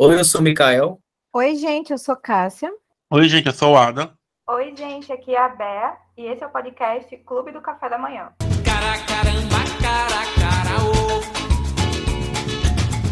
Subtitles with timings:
[0.00, 1.00] Oi, eu sou o Mikael.
[1.34, 2.72] Oi, gente, eu sou Cássia.
[3.10, 4.16] Oi, gente, eu sou o Ada.
[4.46, 7.98] Oi, gente, aqui é a Bea e esse é o podcast Clube do Café da
[7.98, 8.32] Manhã.
[8.64, 11.18] Cara, caramba, cara, cara, ô.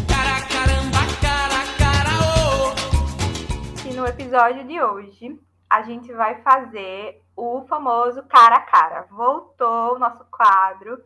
[0.07, 3.89] Cara, caramba, cara, cara, ô.
[3.89, 5.37] E no episódio de hoje
[5.69, 9.01] a gente vai fazer o famoso cara a cara.
[9.11, 11.03] Voltou o nosso quadro,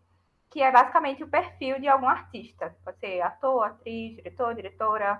[0.51, 2.75] que é basicamente o perfil de algum artista.
[2.85, 5.19] Pode ser ator, atriz, diretor, diretora,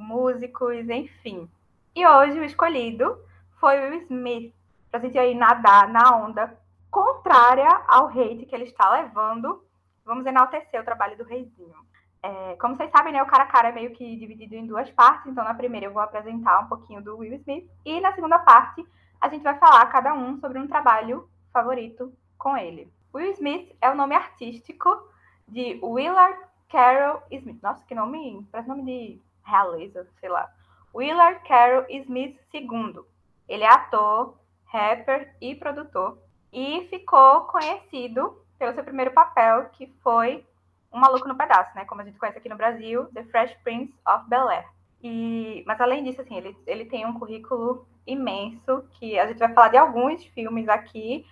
[0.00, 1.48] músicos, enfim.
[1.94, 3.18] E hoje o escolhido
[3.58, 4.54] foi o Smith,
[4.90, 6.56] pra gente aí nadar na onda
[6.90, 9.62] contrária ao hate que ele está levando.
[10.04, 11.76] Vamos enaltecer o trabalho do reizinho.
[12.22, 14.90] É, como vocês sabem, né, o cara a cara é meio que dividido em duas
[14.90, 15.26] partes.
[15.26, 17.68] Então, na primeira eu vou apresentar um pouquinho do Will Smith.
[17.84, 18.86] E na segunda parte,
[19.20, 22.90] a gente vai falar cada um sobre um trabalho favorito com ele.
[23.14, 25.08] Will Smith é o nome artístico
[25.46, 27.62] de Willard Carroll Smith.
[27.62, 30.48] Nossa, que nome, parece nome de realeza, sei lá.
[30.94, 33.00] Willard Carroll Smith II.
[33.48, 36.18] Ele é ator, rapper e produtor.
[36.52, 40.44] E ficou conhecido pelo seu primeiro papel, que foi
[40.92, 41.84] Um Maluco no Pedaço, né?
[41.84, 44.66] Como a gente conhece aqui no Brasil, The Fresh Prince of Bel-Air.
[45.02, 49.52] E, mas além disso, assim, ele, ele tem um currículo imenso, que a gente vai
[49.52, 51.26] falar de alguns filmes aqui,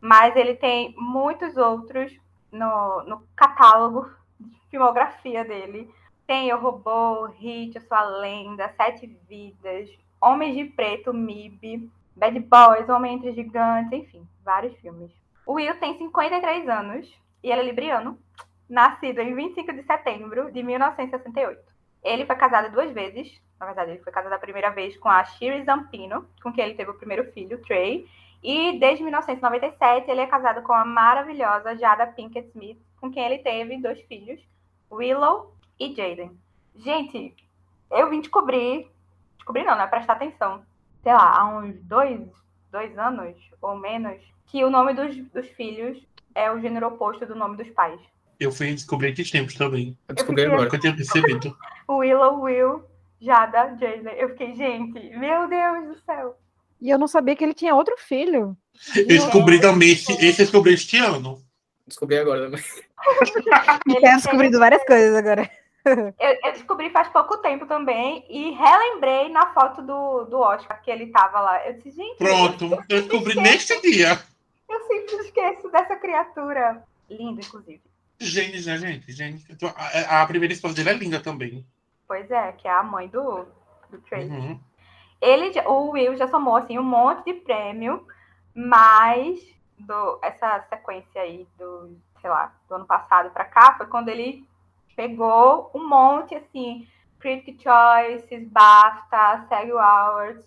[0.00, 2.12] mas ele tem muitos outros
[2.52, 4.08] no, no catálogo
[4.38, 5.92] de filmografia dele.
[6.28, 9.88] Tem O Robô, Hit, A Sua Lenda, Sete Vidas,
[10.20, 15.10] Homens de Preto, MIB, Bad Boys, Homem Entre Gigantes, enfim, vários filmes.
[15.46, 17.10] O Will tem 53 anos
[17.42, 18.18] e ele é libriano,
[18.68, 21.62] nascido em 25 de setembro de 1968.
[22.04, 23.40] Ele foi casado duas vezes.
[23.58, 26.74] Na verdade, ele foi casado a primeira vez com a Shiri Zampino, com quem ele
[26.74, 28.06] teve o primeiro filho, Trey.
[28.42, 33.38] E desde 1997 ele é casado com a maravilhosa Jada Pinkett Smith, com quem ele
[33.38, 34.38] teve dois filhos,
[34.92, 36.30] Willow e Jaden.
[36.76, 37.34] Gente,
[37.90, 38.86] eu vim descobrir,
[39.36, 39.86] descobrir não, né?
[39.86, 40.62] Prestar atenção.
[41.02, 42.20] Sei lá, há uns dois,
[42.70, 45.98] dois anos ou menos, que o nome dos, dos filhos
[46.34, 48.00] é o gênero oposto do nome dos pais.
[48.38, 49.96] Eu fui descobrir esses tempos também.
[50.08, 50.64] Eu descobri fiquei- agora.
[50.64, 51.56] Nunca tinha percebido.
[51.90, 52.84] Willow, Will,
[53.20, 54.12] Jada, Jaden.
[54.16, 56.38] Eu fiquei, gente, meu Deus do céu.
[56.80, 58.56] E eu não sabia que ele tinha outro filho.
[58.94, 61.42] Eu descobri também esse, esse eu descobri este ano.
[61.84, 62.62] Descobri agora também.
[63.88, 65.50] Ele Tá descobrindo várias coisas agora.
[66.18, 70.90] Eu, eu descobri faz pouco tempo também e relembrei na foto do, do Oscar que
[70.90, 71.66] ele tava lá.
[71.66, 74.20] Eu disse, gente, Pronto, eu descobri neste dia.
[74.68, 76.84] eu sempre esqueço dessa criatura.
[77.08, 77.80] Lindo, inclusive.
[78.20, 79.12] Gente, né, gente?
[79.12, 79.46] gente.
[79.76, 81.64] A, a primeira esposa dele é linda também.
[82.06, 83.46] Pois é, que é a mãe do,
[83.90, 84.28] do Tracy.
[84.28, 84.60] Uhum.
[85.20, 88.06] Ele, o Will já somou assim, um monte de prêmio,
[88.54, 89.38] mas
[89.78, 94.47] do, essa sequência aí do, sei lá, do ano passado pra cá foi quando ele
[94.98, 96.84] pegou um monte assim,
[97.20, 100.44] Critic Choices, BAFTA, SEG Awards,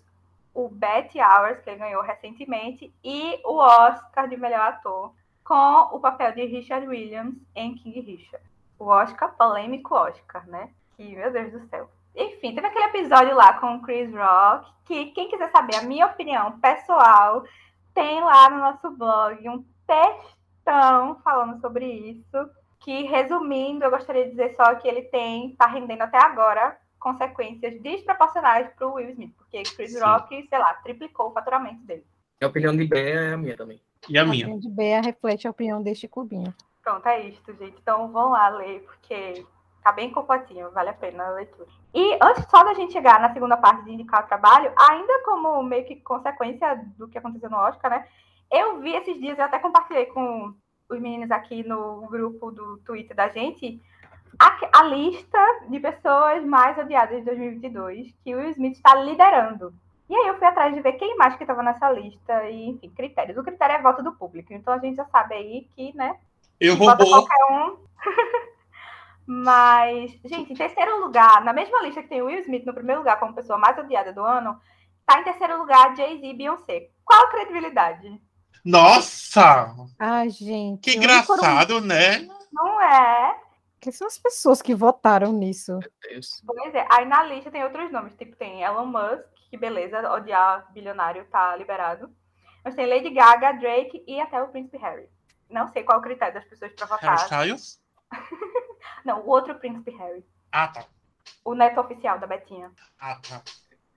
[0.52, 6.00] o Betty Awards, que ele ganhou recentemente, e o Oscar de melhor ator com o
[6.00, 8.44] papel de Richard Williams em King Richard.
[8.78, 10.68] O Oscar, polêmico Oscar, né?
[10.96, 11.88] Que, meu Deus do céu.
[12.14, 16.04] Enfim, teve aquele episódio lá com o Chris Rock, que quem quiser saber a minha
[16.04, 17.42] opinião pessoal,
[17.94, 22.61] tem lá no nosso blog um textão falando sobre isso.
[22.84, 27.80] Que, resumindo, eu gostaria de dizer só que ele tem, tá rendendo até agora consequências
[27.80, 30.00] desproporcionais para o Will Smith, porque Chris Sim.
[30.00, 32.04] Rock, sei lá, triplicou o faturamento dele.
[32.42, 33.80] A opinião de Bea é a minha também.
[34.08, 34.46] E a A minha?
[34.46, 36.52] opinião de Bea reflete a opinião deste clubinho.
[36.82, 37.76] Pronto, é isto, gente.
[37.80, 39.46] Então vão lá ler, porque
[39.82, 41.68] tá bem completinho, vale a pena a leitura.
[41.94, 45.62] E antes só da gente chegar na segunda parte de indicar o trabalho, ainda como
[45.62, 48.08] meio que consequência do que aconteceu no Oscar, né?
[48.50, 50.54] Eu vi esses dias, eu até compartilhei com
[50.94, 53.80] os meninos aqui no grupo do Twitter da gente,
[54.38, 55.38] a, a lista
[55.68, 59.72] de pessoas mais odiadas de 2022 que o Will Smith está liderando.
[60.08, 62.90] E aí eu fui atrás de ver quem mais que estava nessa lista e, enfim,
[62.90, 63.38] critérios.
[63.38, 66.18] O critério é voto do público, então a gente já sabe aí que, né,
[66.60, 67.08] Eu roubou.
[67.08, 67.76] qualquer um.
[69.26, 73.00] Mas, gente, em terceiro lugar, na mesma lista que tem o Will Smith no primeiro
[73.00, 74.60] lugar como pessoa mais odiada do ano,
[75.06, 76.90] tá em terceiro lugar Jay-Z e Beyoncé.
[77.04, 78.20] Qual a credibilidade?
[78.64, 79.74] Nossa!
[79.98, 80.80] Ai, gente.
[80.82, 82.28] Que engraçado, né?
[82.52, 83.40] Não é?
[83.80, 85.72] Quem são as pessoas que votaram nisso?
[85.78, 86.42] Meu Deus.
[86.46, 86.86] Pois é.
[86.90, 91.56] Aí na lista tem outros nomes, tipo, tem Elon Musk, que beleza, odiar bilionário tá
[91.56, 92.14] liberado.
[92.64, 95.08] Mas tem Lady Gaga, Drake e até o Príncipe Harry.
[95.50, 97.24] Não sei qual é o critério das pessoas pra Harry votar.
[97.24, 97.82] Styles?
[99.04, 100.24] Não, o outro Príncipe Harry.
[100.52, 100.84] Ah, tá.
[101.44, 102.70] O neto oficial da Betinha.
[103.00, 103.42] Ah, tá.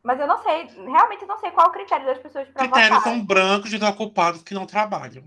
[0.05, 3.03] Mas eu não sei, realmente não sei qual o critério das pessoas para Critérios votar.
[3.03, 5.23] são brancos desocupados que não trabalham.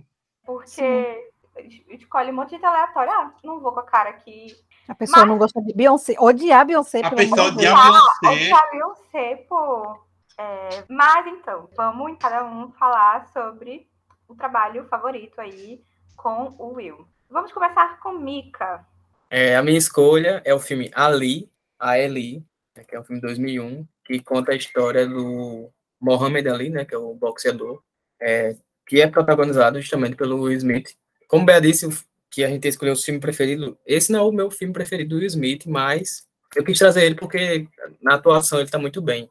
[0.46, 3.12] Porque es- escolhe um monte de gente aleatória.
[3.12, 4.54] Ah, não vou com a cara que.
[4.88, 6.14] A pessoa Mas- não gosta de Beyoncé.
[6.18, 8.04] Odiar Beyoncé, A pessoa de odiar Deus.
[8.22, 8.44] Beyoncé.
[8.44, 9.98] Odiar a Beyoncé, pô.
[10.38, 13.88] É, mas então, vamos cada um falar sobre
[14.28, 15.82] o trabalho favorito aí
[16.16, 17.06] com o Will.
[17.28, 18.86] Vamos começar com Mika.
[19.28, 22.46] É, a minha escolha é o filme Ali, a Ali,
[22.76, 25.70] né, que é um filme de 2001, que conta a história do
[26.00, 27.82] Mohamed Ali, né, que é o boxeador,
[28.20, 28.56] é,
[28.86, 30.96] que é protagonizado justamente pelo Will Smith.
[31.28, 31.86] Como Bea disse,
[32.30, 35.16] que a gente escolheu o filme preferido, esse não é o meu filme preferido do
[35.16, 36.26] Will Smith, mas
[36.56, 37.68] eu quis trazer ele porque
[38.00, 39.30] na atuação ele está muito bem.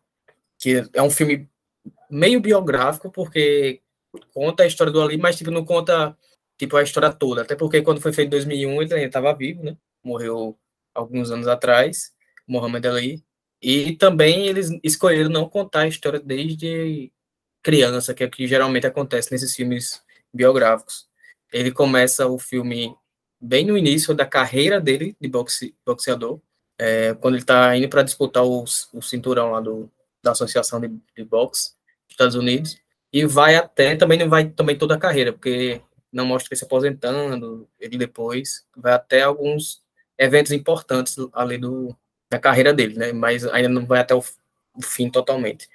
[0.59, 1.50] Que é um filme
[2.09, 3.81] meio biográfico, porque
[4.33, 6.15] conta a história do Ali, mas tipo, não conta
[6.57, 7.41] tipo, a história toda.
[7.41, 9.75] Até porque quando foi feito em 2001 ele ainda estava vivo, né?
[10.03, 10.57] Morreu
[10.94, 12.12] alguns anos atrás,
[12.47, 13.23] Muhammad Ali.
[13.62, 17.12] E também eles escolheram não contar a história desde
[17.63, 20.01] criança, que é o que geralmente acontece nesses filmes
[20.33, 21.07] biográficos.
[21.51, 22.95] Ele começa o filme
[23.39, 26.39] bem no início da carreira dele de boxe, boxeador,
[26.80, 28.63] é, quando ele está indo para disputar o,
[28.94, 29.92] o cinturão lá do,
[30.24, 32.77] da Associação de, de Boxe dos Estados Unidos,
[33.12, 35.81] e vai até, também não vai também toda a carreira, porque
[36.12, 39.81] não mostra ele se aposentando, ele depois vai até alguns
[40.18, 41.95] eventos importantes ali do,
[42.29, 43.12] da carreira dele, né?
[43.13, 44.19] Mas ainda não vai até o,
[44.75, 45.69] o fim totalmente.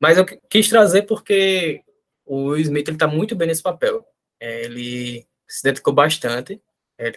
[0.00, 1.82] Mas eu qui- quis trazer porque
[2.24, 4.04] o Will Smith ele tá muito bem nesse papel.
[4.40, 6.60] É, ele se dedicou bastante.
[6.98, 7.12] É,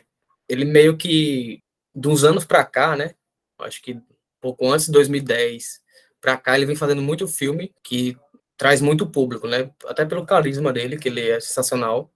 [0.50, 1.62] ele meio que
[1.96, 3.16] de uns anos para cá, né?
[3.60, 4.00] Acho que
[4.42, 5.82] pouco antes de 2010
[6.22, 8.18] para cá ele vem fazendo muito filme que
[8.58, 9.72] traz muito público, né?
[9.86, 12.12] Até pelo carisma dele, que ele é sensacional.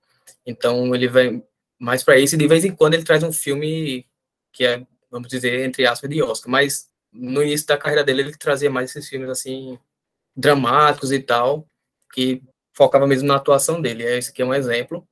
[0.45, 1.43] Então ele vem
[1.79, 4.05] mais para isso e de vez em quando ele traz um filme
[4.51, 6.51] que é, vamos dizer, entre aspas, de Oscar.
[6.51, 9.77] Mas no início da carreira dele ele trazia mais esses filmes assim
[10.35, 11.67] dramáticos e tal,
[12.13, 12.41] que
[12.73, 14.03] focava mesmo na atuação dele.
[14.03, 15.07] Esse aqui é um exemplo.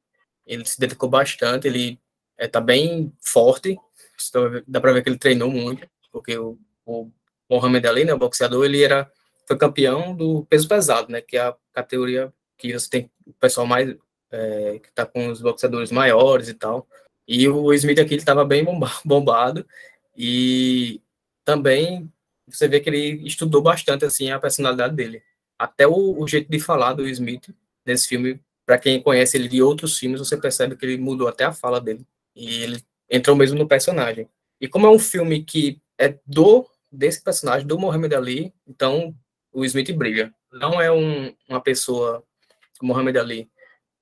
[0.46, 2.00] Ele se dedicou bastante, ele
[2.38, 3.78] é, tá bem forte.
[4.66, 7.12] Dá para ver que ele treinou muito, porque o, o
[7.50, 9.12] Mohamed Ali, né, o boxeador, ele era
[9.48, 13.66] foi campeão do peso pesado, né, que é a categoria que você tem o pessoal
[13.66, 13.96] mais
[14.30, 16.88] é, que tá com os boxeadores maiores e tal.
[17.28, 19.66] E o Smith aqui estava bem bomba- bombado
[20.16, 21.02] e
[21.44, 22.12] também
[22.48, 25.22] você vê que ele estudou bastante assim a personalidade dele.
[25.60, 27.50] Até o, o jeito de falar do Smith
[27.86, 31.44] nesse filme, para quem conhece ele de outros filmes, você percebe que ele mudou até
[31.46, 32.06] a fala dele.
[32.36, 34.30] E ele entrou mesmo no personagem.
[34.62, 39.14] E como é um filme que é do desse personagem do Muhammad Ali, então
[39.52, 40.34] o Smith brilha.
[40.52, 42.24] Não é um, uma pessoa
[42.82, 43.50] o Muhammad Ali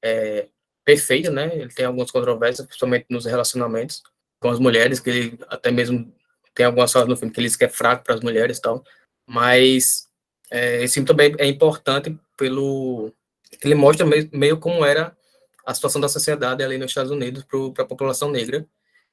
[0.03, 0.47] é
[0.85, 1.51] perfeita, né?
[1.53, 4.03] Ele tem algumas controvérsias, principalmente nos relacionamentos
[4.39, 6.13] com as mulheres, que ele até mesmo
[6.53, 8.61] tem algumas falas no filme que ele diz que é fraco para as mulheres e
[8.61, 8.83] tal.
[9.27, 10.07] Mas
[10.51, 13.11] é, esse filme também é importante pelo
[13.63, 15.15] ele mostra meio, meio como era
[15.65, 17.43] a situação da sociedade ali nos Estados Unidos
[17.73, 18.65] para a população negra,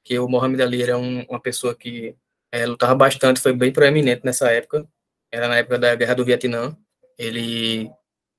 [0.04, 2.14] que o Muhammad Ali era um, uma pessoa que
[2.50, 4.86] é, lutava bastante, foi bem proeminente nessa época,
[5.30, 6.76] era na época da Guerra do Vietnã,
[7.16, 7.90] ele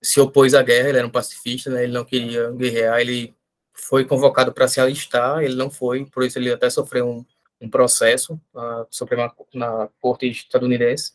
[0.03, 3.33] se opôs à guerra, ele era um pacifista, né, ele não queria guerrear, ele
[3.73, 7.25] foi convocado para se alistar, ele não foi, por isso ele até sofreu um,
[7.61, 11.13] um processo na Suprema na corte estadunidense.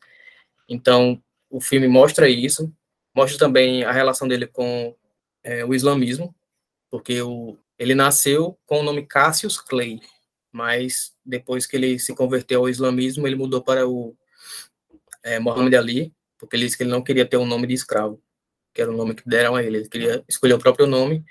[0.69, 2.73] Então, o filme mostra isso,
[3.15, 4.95] mostra também a relação dele com
[5.45, 6.35] é, o islamismo,
[6.91, 10.01] porque o, ele nasceu com o nome Cassius Clay,
[10.51, 14.17] mas depois que ele se converteu ao islamismo, ele mudou para o
[15.23, 18.21] é, Muhammad Ali, porque ele disse que ele não queria ter um nome de escravo,
[18.79, 21.25] que era o nome que deram a ele, ele queria escolher o próprio nome.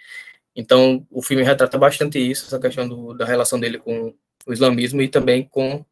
[0.54, 4.14] Então, o filme retrata bastante isso, essa questão do, da relação dele com
[4.46, 5.86] o islamismo e também com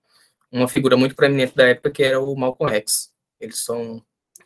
[0.52, 3.10] uma figura muito proeminente da época, que era o Malcolm X.
[3.40, 4.04] Eles são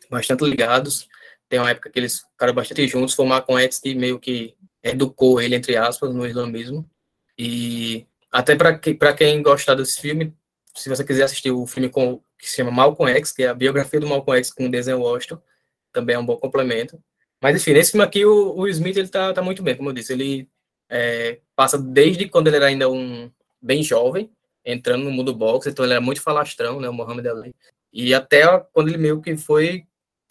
[0.08, 1.08] bastante ligados,
[1.48, 4.54] tem uma época que eles ficaram bastante juntos, foi o Malcolm X que meio que
[4.80, 6.88] educou ele, entre aspas, no islamismo.
[7.36, 10.32] E até para que, quem gostar desse filme,
[10.76, 13.54] se você quiser assistir o filme com, que se chama Malcolm X, que é a
[13.54, 15.42] biografia do Malcolm X com o Denzel Washington,
[15.92, 16.98] também é um bom complemento.
[17.40, 19.94] Mas, enfim, nesse filme aqui, o, o Smith, ele tá, tá muito bem, como eu
[19.94, 20.12] disse.
[20.12, 20.48] Ele
[20.88, 23.30] é, passa desde quando ele era ainda um
[23.60, 24.30] bem jovem,
[24.64, 27.54] entrando no mundo boxe, então ele era muito falastrão, né, o Muhammad Ali.
[27.92, 29.84] E até quando ele meio que foi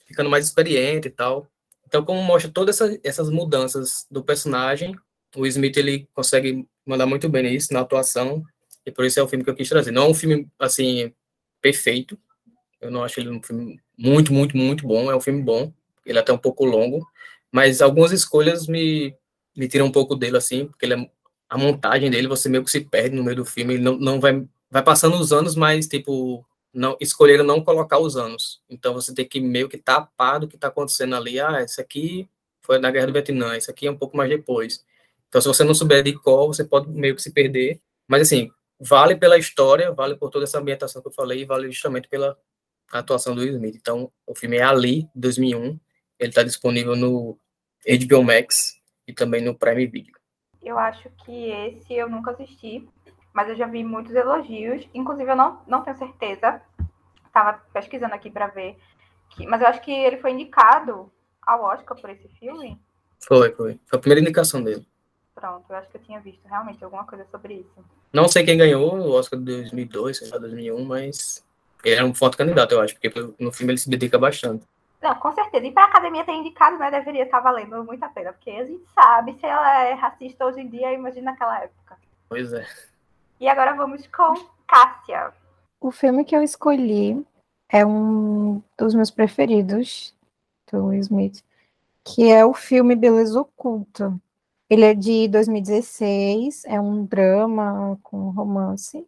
[0.06, 1.48] ficando mais experiente e tal.
[1.86, 4.96] Então, como mostra todas essa, essas mudanças do personagem,
[5.36, 8.44] o Smith, ele consegue mandar muito bem nisso, na atuação,
[8.86, 9.92] e por isso é o filme que eu quis trazer.
[9.92, 11.13] Não é um filme, assim,
[11.62, 12.18] perfeito,
[12.82, 15.74] eu não acho ele um filme muito, muito, muito bom, é um filme bom,
[16.06, 17.06] ele é até um pouco longo,
[17.52, 19.16] mas algumas escolhas me,
[19.56, 21.10] me tiram um pouco dele, assim, porque ele é,
[21.50, 24.20] a montagem dele, você meio que se perde no meio do filme, ele não, não
[24.20, 28.62] vai, vai passando os anos, mas, tipo, não escolheram não colocar os anos.
[28.70, 31.40] Então você tem que meio que tapar do que está acontecendo ali.
[31.40, 32.30] Ah, esse aqui
[32.62, 34.86] foi na Guerra do Vietnã, esse aqui é um pouco mais depois.
[35.28, 37.80] Então, se você não souber de qual, você pode meio que se perder.
[38.08, 42.08] Mas, assim, vale pela história, vale por toda essa ambientação que eu falei, vale justamente
[42.08, 42.38] pela
[42.91, 43.75] atuação do Will Smith.
[43.75, 45.79] Então, o filme é Ali, 2001.
[46.19, 47.38] Ele está disponível no
[47.86, 50.13] HBO Max e também no Prime Video.
[50.62, 52.88] Eu acho que esse eu nunca assisti,
[53.34, 54.88] mas eu já vi muitos elogios.
[54.93, 56.62] Inclusive, eu não, não tenho certeza.
[57.25, 58.77] Estava pesquisando aqui para ver.
[59.31, 62.79] Que, mas eu acho que ele foi indicado ao Oscar por esse filme.
[63.19, 63.79] Foi, foi.
[63.86, 64.86] Foi a primeira indicação dele.
[65.34, 67.86] Pronto, eu acho que eu tinha visto realmente alguma coisa sobre isso.
[68.12, 71.46] Não sei quem ganhou o Oscar de 2002, sei lá, 2001, mas
[71.84, 73.10] ele era um forte candidato, eu acho, porque
[73.40, 74.66] no filme ele se dedica bastante.
[75.02, 75.66] Não, com certeza.
[75.66, 78.66] E para a academia ter indicado, né, deveria estar valendo muito a pena, porque a
[78.66, 81.98] gente sabe se ela é racista hoje em dia, imagina naquela época.
[82.28, 82.66] Pois é.
[83.40, 84.34] E agora vamos com
[84.68, 85.34] Cássia.
[85.80, 87.26] O filme que eu escolhi
[87.70, 90.14] é um dos meus preferidos
[90.70, 91.44] do Will Smith,
[92.04, 94.14] que é o filme Beleza Oculta.
[94.70, 99.08] Ele é de 2016, é um drama com romance.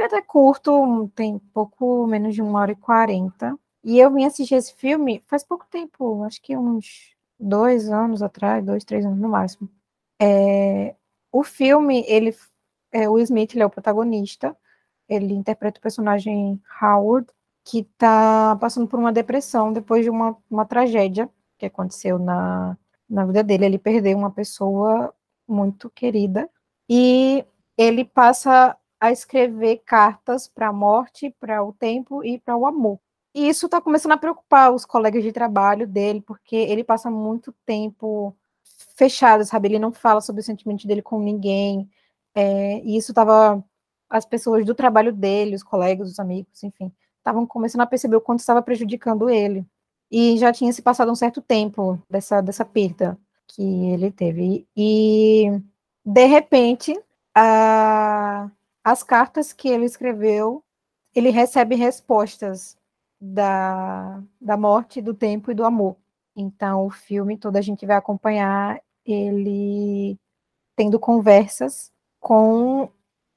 [0.00, 3.54] Ele é até curto, tem pouco menos de uma hora e quarenta.
[3.84, 8.64] E eu vim assistir esse filme faz pouco tempo, acho que uns dois anos atrás,
[8.64, 9.68] dois, três anos no máximo.
[10.18, 10.94] É,
[11.30, 12.34] o filme, ele,
[12.90, 14.56] é, o Smith ele é o protagonista,
[15.06, 17.28] ele interpreta o personagem Howard,
[17.62, 21.28] que está passando por uma depressão depois de uma, uma tragédia
[21.58, 22.74] que aconteceu na,
[23.06, 23.66] na vida dele.
[23.66, 25.14] Ele perdeu uma pessoa
[25.46, 26.48] muito querida
[26.88, 27.44] e
[27.76, 33.00] ele passa a escrever cartas para a morte, para o tempo e para o amor.
[33.34, 37.54] E isso está começando a preocupar os colegas de trabalho dele, porque ele passa muito
[37.64, 38.36] tempo
[38.96, 39.68] fechado, sabe?
[39.68, 41.88] Ele não fala sobre o sentimento dele com ninguém.
[42.34, 43.64] É, e isso estava.
[44.08, 48.20] As pessoas do trabalho dele, os colegas, os amigos, enfim, estavam começando a perceber o
[48.20, 49.64] quanto estava prejudicando ele.
[50.10, 54.66] E já tinha se passado um certo tempo dessa, dessa perda que ele teve.
[54.76, 55.46] E,
[56.04, 57.00] de repente,
[57.34, 58.50] a,
[58.84, 60.64] as cartas que ele escreveu,
[61.14, 62.76] ele recebe respostas
[63.20, 65.96] da, da morte, do tempo e do amor.
[66.34, 70.18] Então, o filme todo a gente vai acompanhar ele
[70.76, 72.90] tendo conversas com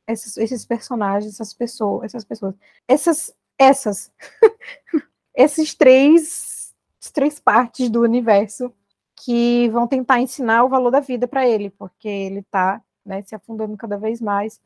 [0.07, 2.55] esses, esses personagens, essas pessoas, essas pessoas,
[2.87, 4.11] essas, essas,
[5.35, 6.73] esses três,
[7.13, 8.73] três partes do universo
[9.15, 13.35] que vão tentar ensinar o valor da vida para ele, porque ele está né, se
[13.35, 14.59] afundando cada vez mais.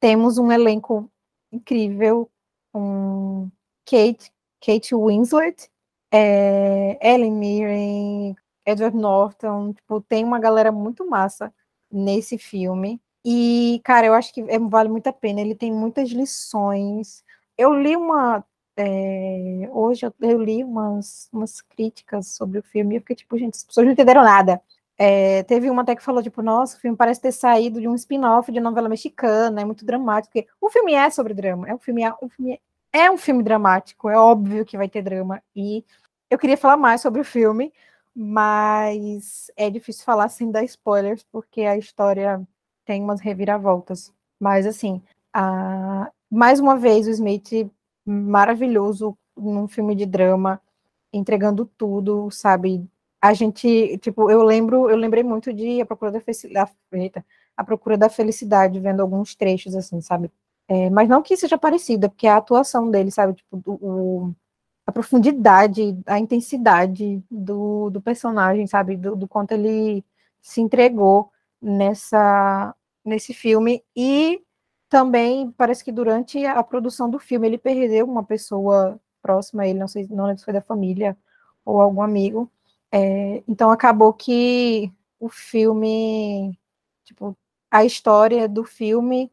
[0.00, 1.10] Temos um elenco
[1.52, 2.30] incrível,
[2.72, 3.50] com
[3.86, 4.32] Kate
[4.64, 5.70] Kate Winslet,
[6.10, 11.52] é, Ellen Mirren, Edward Norton, tipo, tem uma galera muito massa
[11.92, 13.00] nesse filme.
[13.24, 15.40] E, cara, eu acho que é, vale muito a pena.
[15.40, 17.22] Ele tem muitas lições.
[17.58, 18.44] Eu li uma.
[18.76, 23.38] É, hoje eu, eu, li umas, umas críticas sobre o filme e eu fiquei tipo,
[23.38, 24.60] gente, as pessoas não entenderam nada.
[24.96, 27.94] É, teve uma até que falou, tipo, nossa, o filme parece ter saído de um
[27.94, 30.32] spin-off de novela mexicana, é muito dramático.
[30.32, 32.60] Porque o filme é sobre drama, é um filme, é um filme
[32.94, 35.42] é um filme dramático, é óbvio que vai ter drama.
[35.54, 35.84] E
[36.30, 37.72] eu queria falar mais sobre o filme,
[38.14, 42.40] mas é difícil falar sem dar spoilers, porque a história
[42.84, 44.12] tem umas reviravoltas.
[44.38, 46.08] Mas, assim, a...
[46.30, 47.68] mais uma vez, o Smith,
[48.06, 50.60] maravilhoso num filme de drama,
[51.12, 52.88] entregando tudo, sabe?
[53.24, 56.72] A gente, tipo, eu lembro, eu lembrei muito de A Procura da, Felicidade,
[57.56, 60.30] a Procura da Felicidade, vendo alguns trechos, assim, sabe?
[60.68, 64.30] É, mas não que seja parecida, porque a atuação dele, sabe, tipo, o,
[64.86, 70.04] a profundidade, a intensidade do, do personagem, sabe, do, do, quanto ele
[70.42, 71.30] se entregou
[71.62, 74.42] nessa nesse filme e
[74.90, 79.78] também parece que durante a produção do filme ele perdeu uma pessoa próxima a ele,
[79.78, 81.16] não sei, não lembro se foi da família
[81.64, 82.50] ou algum amigo.
[82.96, 86.56] É, então acabou que o filme,
[87.04, 87.36] tipo,
[87.68, 89.32] a história do filme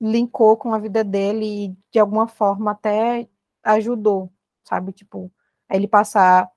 [0.00, 3.28] linkou com a vida dele e de alguma forma até
[3.62, 4.32] ajudou,
[4.64, 4.92] sabe?
[4.92, 5.30] Tipo,
[5.68, 6.50] a ele passar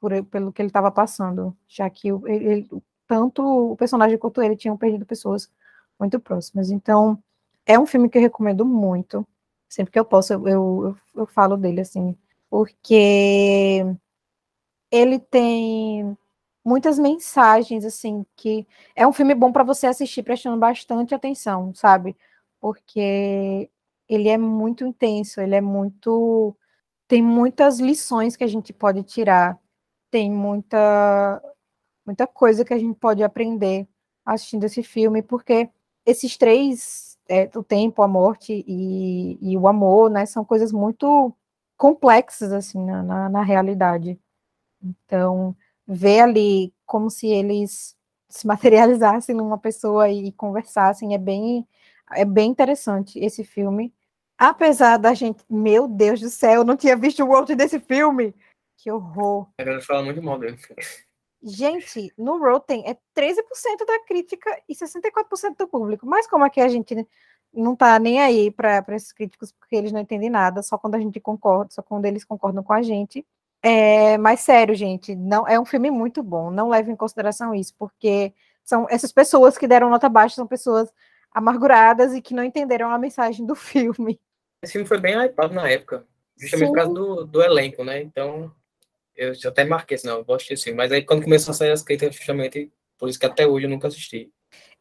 [0.00, 2.68] por, pelo que ele estava passando, já que ele,
[3.06, 3.42] tanto
[3.72, 5.48] o personagem quanto ele tinham perdido pessoas
[6.00, 6.70] muito próximas.
[6.70, 7.22] Então,
[7.64, 9.26] é um filme que eu recomendo muito.
[9.68, 12.16] Sempre que eu posso, eu, eu, eu falo dele, assim,
[12.50, 13.84] porque
[14.92, 16.16] ele tem
[16.64, 22.16] muitas mensagens, assim, que é um filme bom para você assistir prestando bastante atenção, sabe?
[22.62, 23.68] porque
[24.08, 26.56] ele é muito intenso, ele é muito.
[27.08, 29.58] Tem muitas lições que a gente pode tirar,
[30.10, 31.42] tem muita,
[32.06, 33.88] muita coisa que a gente pode aprender
[34.24, 35.68] assistindo esse filme, porque
[36.06, 41.34] esses três, é, o tempo, a morte e, e, o amor, né, são coisas muito
[41.76, 44.18] complexas, assim, na, na, na realidade.
[44.82, 47.96] Então, ver ali como se eles
[48.28, 51.14] se materializassem numa pessoa e conversassem.
[51.14, 51.66] É bem,
[52.12, 53.92] é bem interessante esse filme.
[54.38, 58.34] Apesar da gente, meu Deus do céu, eu não tinha visto o outro desse filme.
[58.76, 59.48] Que horror.
[59.58, 60.58] A galera fala muito mal dele.
[61.42, 66.06] Gente, no Rotten é 13% da crítica e 64% do público.
[66.06, 67.06] Mas como é que a gente
[67.52, 70.98] não tá nem aí para esses críticos, porque eles não entendem nada, só quando a
[70.98, 73.26] gente concorda, só quando eles concordam com a gente.
[73.62, 76.50] É, mas sério, gente, não é um filme muito bom.
[76.50, 78.32] Não leve em consideração isso, porque
[78.64, 80.92] são essas pessoas que deram nota baixa são pessoas
[81.30, 84.20] amarguradas e que não entenderam a mensagem do filme.
[84.62, 86.04] Esse filme foi bem hypado na época,
[86.36, 86.72] justamente Sim.
[86.72, 88.00] por causa do, do elenco, né?
[88.00, 88.52] Então,
[89.16, 90.76] eu até marquei assim, não, eu vou assistir esse filme.
[90.76, 93.70] Mas aí quando começou a sair as críticas, justamente por isso que até hoje eu
[93.70, 94.30] nunca assisti.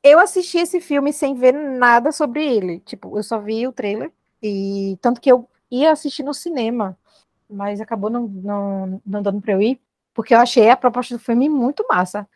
[0.04, 2.80] Eu assisti esse filme sem ver nada sobre ele.
[2.80, 4.12] Tipo, eu só vi o trailer.
[4.42, 6.98] E tanto que eu ia assistir no cinema,
[7.52, 9.82] mas acabou não, não, não dando pra eu ir,
[10.14, 12.28] porque eu achei a proposta do filme muito massa.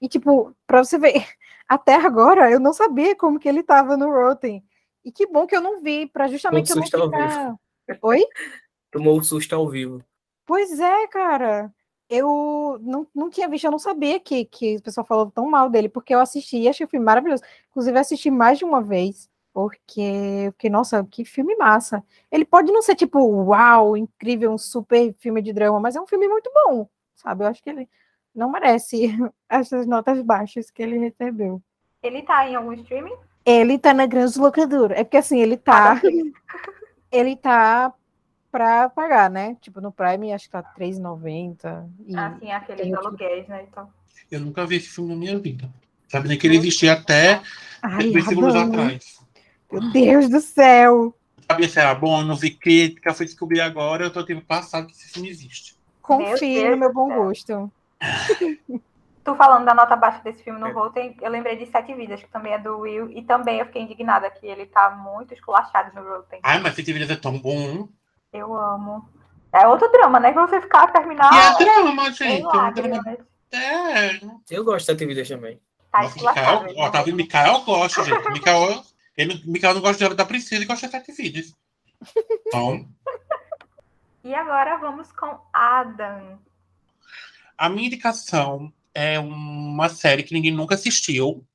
[0.00, 1.12] E, tipo, pra você ver,
[1.68, 4.64] até agora eu não sabia como que ele tava no Rotten.
[5.04, 7.56] E que bom que eu não vi, pra justamente eu não ficar.
[8.02, 8.24] Oi?
[8.90, 10.02] Tomou o susto ao vivo.
[10.46, 11.72] Pois é, cara.
[12.08, 15.70] Eu não, não tinha visto, eu não sabia que, que o pessoal falou tão mal
[15.70, 17.40] dele, porque eu assisti e achei o filme maravilhoso.
[17.70, 22.02] Inclusive, assisti mais de uma vez, porque, porque, nossa, que filme massa.
[22.30, 26.06] Ele pode não ser tipo, uau, incrível, um super filme de drama, mas é um
[26.06, 27.44] filme muito bom, sabe?
[27.44, 27.88] Eu acho que ele
[28.34, 29.08] não merece
[29.48, 31.62] essas notas baixas que ele recebeu.
[32.02, 33.14] Ele tá em algum streaming?
[33.44, 34.94] Ele tá na grande locadora.
[34.98, 36.00] É porque assim, ele tá.
[37.10, 37.92] ele tá
[38.50, 39.56] pra pagar, né?
[39.60, 41.88] Tipo, no Prime acho que tá R$3,90.
[42.06, 42.16] E...
[42.16, 43.66] Assim, aqueles tem outro- aluguéis, né?
[43.70, 43.88] Então.
[44.30, 45.68] Eu nunca vi esse filme na minha vida.
[46.08, 47.40] Sabe nem que ele existia até
[47.82, 49.20] Ai, dois segundos Adão, atrás.
[49.70, 51.14] Meu Deus do céu!
[51.46, 54.92] Sabia se era bom, não vi crítica, fui descobrir agora, eu tô tempo passado que
[54.92, 55.76] esse filme existe.
[56.00, 57.70] Confie Deus no meu bom gosto.
[59.22, 60.72] Tu falando da nota baixa desse filme no É.
[60.72, 63.82] Rotten, eu lembrei de Sete Vidas, que também é do Will, e também eu fiquei
[63.82, 66.40] indignada que ele tá muito esculachado no Rotten.
[66.42, 67.86] Ai, mas esse vídeo é tão bom.
[68.32, 69.06] Eu amo.
[69.52, 70.32] É outro drama, né?
[70.32, 72.42] Que você ficar terminar E é drama, gente.
[72.42, 73.18] É um drama.
[73.52, 74.20] É.
[74.50, 75.60] Eu gosto dessa atividade também.
[75.90, 76.64] Tá Nossa, esculachado.
[76.64, 77.16] Mikael, ó, tá vendo?
[77.16, 78.32] Mikael gosta, gente.
[78.32, 78.82] Mikael,
[79.20, 81.54] ele, Mikael não gosta de da Priscila e gosta de sete vídeos.
[82.46, 82.88] Então,
[84.24, 86.38] E agora vamos com Adam.
[87.56, 91.46] a minha indicação é uma série que ninguém nunca assistiu,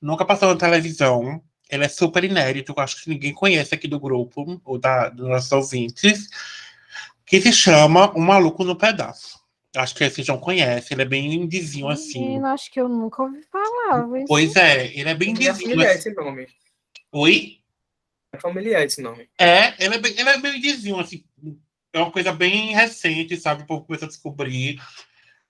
[0.00, 1.42] nunca passou na televisão.
[1.70, 5.28] Ele é super inédito, eu acho que ninguém conhece aqui do grupo, ou da, dos
[5.28, 6.28] nossos ouvintes,
[7.24, 9.41] que se chama Um Maluco no Pedaço.
[9.74, 12.20] Acho que vocês já conhecem, ele é bem indizinho assim.
[12.20, 14.06] Menino, acho que eu nunca ouvi falar.
[14.06, 15.98] mas- Pois é, ele é bem É indizinho familiar assim.
[15.98, 16.46] esse nome.
[17.10, 17.58] Oi?
[18.34, 19.28] É familiar esse nome.
[19.38, 21.24] É, ele é bem, ele é bem indizinho, assim.
[21.92, 23.62] É uma coisa bem recente, sabe?
[23.62, 24.78] O povo começou a descobrir.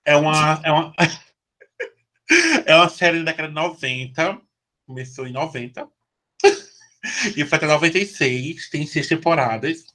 [0.05, 0.61] É uma.
[0.63, 0.93] É uma,
[2.65, 4.41] é uma série da década de 90.
[4.85, 5.87] Começou em 90.
[7.37, 8.69] e foi até 96.
[8.69, 9.85] Tem seis temporadas.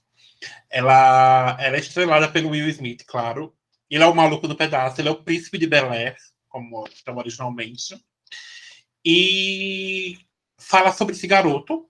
[0.71, 3.55] Ela, ela é estrelada pelo Will Smith, claro.
[3.91, 6.17] Ele é o maluco do pedaço, ele é o príncipe de Bel Air,
[6.49, 7.99] como chama originalmente.
[9.05, 10.19] E
[10.59, 11.89] fala sobre esse garoto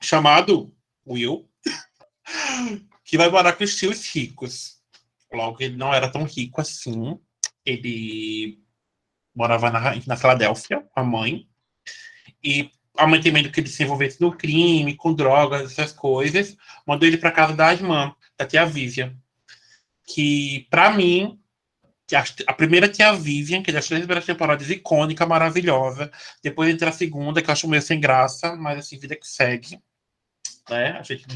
[0.00, 0.74] chamado
[1.06, 1.48] Will,
[3.04, 4.80] que vai morar com os tios ricos.
[5.32, 7.18] Logo, ele não era tão rico assim.
[7.64, 8.60] Ele
[9.34, 11.48] morava na, na Filadélfia com a mãe.
[12.42, 16.56] E a mãe tem medo que ele se envolvesse no crime, com drogas, essas coisas.
[16.86, 19.16] Mandou ele para casa da irmã, da tia Vivian.
[20.06, 21.38] Que, para mim,
[22.06, 26.10] que a, a primeira tia Vivian, que é das três primeiras temporadas, icônica, maravilhosa.
[26.42, 29.80] Depois entra a segunda, que eu acho meio sem graça, mas assim, vida que segue.
[30.68, 30.92] Né?
[30.98, 31.26] A gente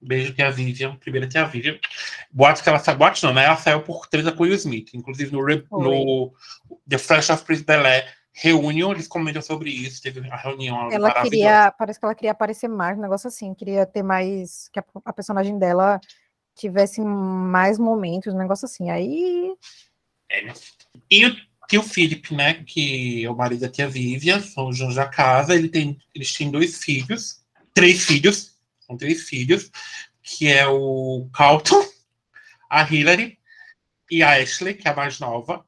[0.00, 0.96] Beijo, tia Vivian.
[0.96, 1.78] Primeira tia Vivian.
[2.30, 2.98] Boatos que ela saiu.
[2.98, 3.44] Boatos não, né?
[3.44, 4.92] Ela saiu por treta com o Will Smith.
[4.94, 6.32] Inclusive no, re- no
[6.88, 10.02] The Fresh of Prince Bel Air Reunion, eles comentam sobre isso.
[10.02, 13.86] Teve a reunião Ela queria, parece que ela queria aparecer mais, um negócio assim, queria
[13.86, 16.00] ter mais, que a, a personagem dela
[16.54, 18.90] tivesse mais momentos, um negócio assim.
[18.90, 19.54] Aí,
[20.30, 20.52] É.
[21.10, 21.36] E o
[21.68, 22.54] tio Philip, né?
[22.64, 25.54] Que é o marido da tia Vivian, são os donos da casa.
[25.54, 29.70] Ele tem, eles têm dois filhos, três filhos, são três filhos,
[30.22, 31.84] que é o Carlton,
[32.68, 33.38] a Hillary
[34.10, 35.64] e a Ashley, que é a mais nova.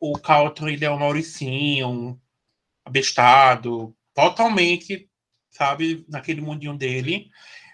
[0.00, 2.20] O Carlton, ele é um Mauricinho, um
[2.84, 5.08] abestado, totalmente,
[5.50, 7.30] sabe, naquele mundinho dele.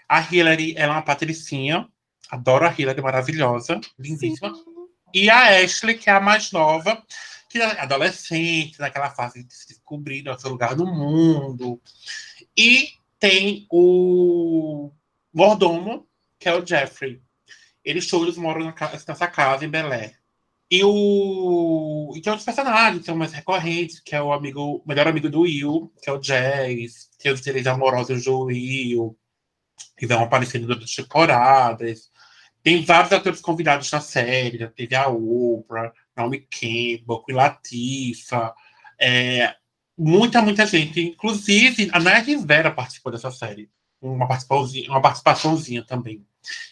[0.07, 1.87] A Hillary, ela é uma patricinha,
[2.29, 4.53] adoro a Hillary, maravilhosa, lindíssima.
[5.13, 7.01] E a Ashley, que é a mais nova,
[7.49, 11.81] que é adolescente, naquela fase de se descobrir no seu lugar no mundo.
[12.57, 14.91] E tem o
[15.33, 16.07] mordomo,
[16.39, 17.21] que é o Jeffrey.
[17.83, 20.15] Eles todos moram na ca- nessa casa em Belé.
[20.69, 22.11] E, o...
[22.15, 25.41] e tem outros personagens são mais recorrentes, que é o amigo, o melhor amigo do
[25.41, 29.15] Will, que é o Jazz, tem os interesses amorosos do Will,
[29.97, 32.09] que vão aparecendo durante as temporadas.
[32.65, 38.55] Tem vários atores convidados na série, já teve a Oprah, Naomi Campbell, Queen Latifah,
[38.99, 39.55] é,
[39.95, 40.99] muita, muita gente.
[40.99, 43.69] Inclusive, a Naya Rivera participou dessa série.
[44.01, 46.25] Uma participaçãozinha, uma participaçãozinha também.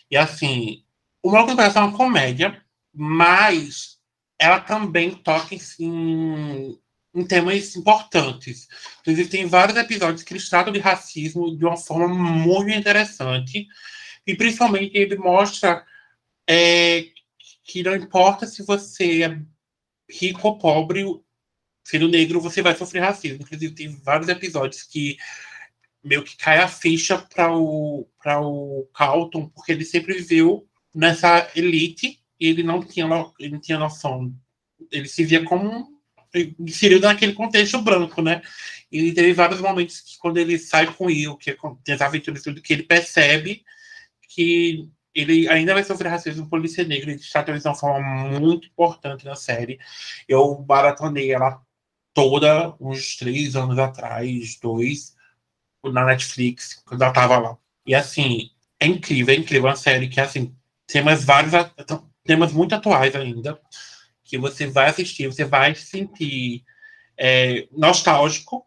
[0.09, 0.83] E assim,
[1.21, 2.59] o Maluco no Pedaço é uma comédia,
[2.91, 3.99] mas
[4.39, 6.79] ela também toca em,
[7.13, 8.67] em temas importantes.
[9.01, 13.67] Inclusive, tem vários episódios que eles tratam de racismo de uma forma muito interessante.
[14.25, 15.85] E principalmente ele mostra
[16.47, 17.05] é,
[17.63, 19.41] que não importa se você é
[20.09, 21.05] rico ou pobre,
[21.83, 23.41] sendo negro, você vai sofrer racismo.
[23.41, 25.17] Inclusive, tem vários episódios que
[26.03, 32.19] meio que cai a ficha para o, o Carlton, porque ele sempre viveu nessa elite
[32.39, 33.07] e ele não tinha,
[33.39, 34.33] ele não tinha noção.
[34.91, 35.91] Ele se via como
[36.59, 38.41] inserido naquele contexto branco, né?
[38.91, 42.43] E teve vários momentos que quando ele sai com o Will, que tem as aventuras
[42.43, 43.63] tudo, que ele percebe
[44.33, 47.11] que ele ainda vai sofrer racismo por ser negro.
[47.11, 49.79] Ele trata de uma forma muito importante na série.
[50.27, 51.61] Eu maratonei ela
[52.13, 55.15] toda uns três anos atrás, dois,
[55.83, 57.57] na Netflix, quando ela tava lá.
[57.85, 59.67] E assim, é incrível, é incrível.
[59.67, 60.55] É uma série que, assim,
[60.87, 61.53] temas vários,
[62.23, 63.59] temas muito atuais ainda,
[64.23, 66.63] que você vai assistir, você vai se sentir
[67.17, 68.65] é, nostálgico,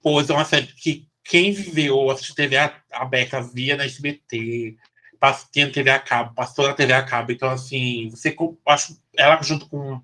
[0.00, 2.56] pois é uma série que quem viveu assistiu TV
[2.92, 4.76] aberta via na SBT,
[5.50, 8.34] tinha TV a cabo, passou na TV a cabo, então assim, você
[8.66, 10.00] acho ela junto com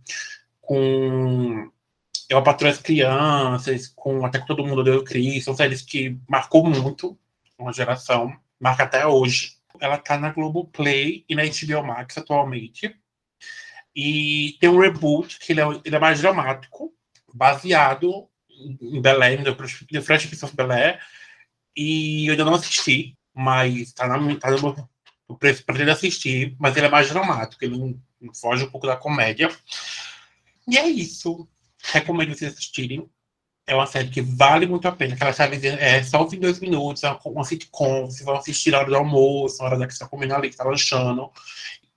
[0.61, 1.71] com
[2.29, 6.65] eu patroa as crianças, com até que todo mundo deu Cris, são séries que marcou
[6.69, 7.19] muito
[7.59, 9.57] uma geração, marca até hoje.
[9.81, 12.95] Ela tá na Globoplay e na HBO Max atualmente.
[13.95, 16.93] E tem um reboot que ele é, ele é mais dramático,
[17.33, 21.01] baseado em Belé, no Fresh Prince of Belé.
[21.77, 24.89] E eu ainda não assisti, mas tá, na, tá no
[25.29, 28.87] meu preço para ele assistir, mas ele é mais dramático, ele não, foge um pouco
[28.87, 29.51] da comédia.
[30.67, 31.49] E é isso
[31.83, 33.09] recomendo vocês assistirem.
[33.67, 35.15] É uma série que vale muito a pena.
[35.15, 38.97] Aquela série é só 22 minutos, é uma sitcom, vocês vão assistir na hora do
[38.97, 41.31] almoço, na hora da que está comendo ali, que está lanchando.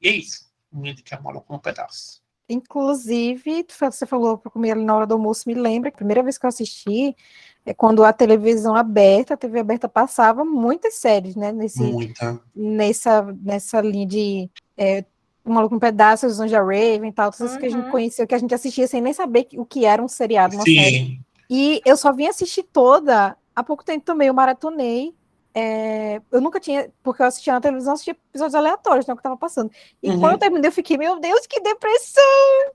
[0.02, 0.52] E é isso.
[0.72, 2.21] Me indica a mola com um pedaço.
[2.54, 6.24] Inclusive, você falou para comer ali na hora do almoço, me lembra que a primeira
[6.24, 7.16] vez que eu assisti
[7.66, 11.52] é quando a televisão aberta, a TV aberta passava muitas séries, né?
[11.52, 12.40] Nesse, Muita.
[12.56, 15.06] Nessa, nessa linha de é,
[15.44, 17.60] o Maluco um Pedaço, os Anja Raven e tal, todas uhum.
[17.60, 17.92] que a gente uhum.
[17.92, 20.76] conheceu, que a gente assistia sem nem saber o que era um seriado, uma Sim.
[20.76, 21.22] série.
[21.50, 25.14] E eu só vim assistir toda há pouco tempo também, eu maratonei.
[25.54, 29.24] É, eu nunca tinha, porque eu assistia na televisão, assistia episódios aleatórios, não né, que
[29.24, 29.70] tava passando.
[30.02, 30.20] E uhum.
[30.20, 32.24] quando eu terminei, eu fiquei, meu Deus, que depressão!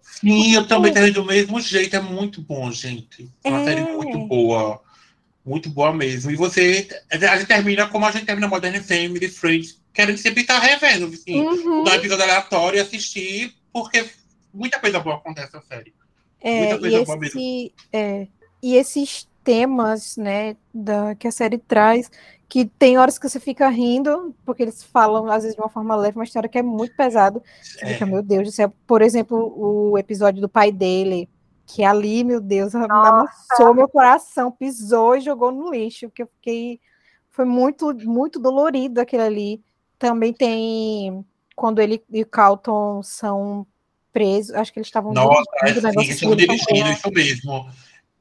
[0.02, 3.30] Sim, eu também terminei do mesmo jeito, é muito bom, gente.
[3.42, 3.64] É uma é...
[3.64, 4.82] série muito boa.
[5.44, 6.30] Muito boa mesmo.
[6.30, 10.58] E você, a gente termina como a gente termina Modern Family, Friends, querendo sempre estar
[10.58, 11.84] revendo, assim, uhum.
[11.84, 14.04] dar um episódio aleatório e assistir, porque
[14.52, 15.94] muita coisa boa acontece na série.
[16.40, 17.72] É, muita coisa boa esse, mesmo.
[17.92, 18.26] É,
[18.62, 22.10] e esses temas, né, da, que a série traz,
[22.48, 25.96] que tem horas que você fica rindo, porque eles falam, às vezes, de uma forma
[25.96, 27.42] leve, uma história que é muito pesada.
[27.80, 27.94] É.
[27.94, 28.72] Fica, meu Deus do céu.
[28.86, 31.28] Por exemplo, o episódio do pai dele,
[31.66, 36.80] que ali, meu Deus, amassou meu coração, pisou e jogou no lixo, que eu fiquei.
[37.30, 39.64] Foi muito, muito dolorido aquele ali.
[39.98, 41.24] Também tem
[41.56, 43.66] quando ele e o Calton são
[44.12, 47.66] presos, acho que eles estavam Nossa, dirigindo, é, sim, estavam dirigindo, isso mesmo.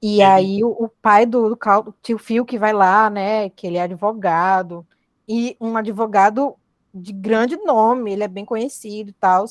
[0.07, 3.65] E aí o, o pai do, do Calton, tio Phil que vai lá, né, que
[3.65, 4.85] ele é advogado,
[5.27, 6.55] e um advogado
[6.93, 9.45] de grande nome, ele é bem conhecido e tal,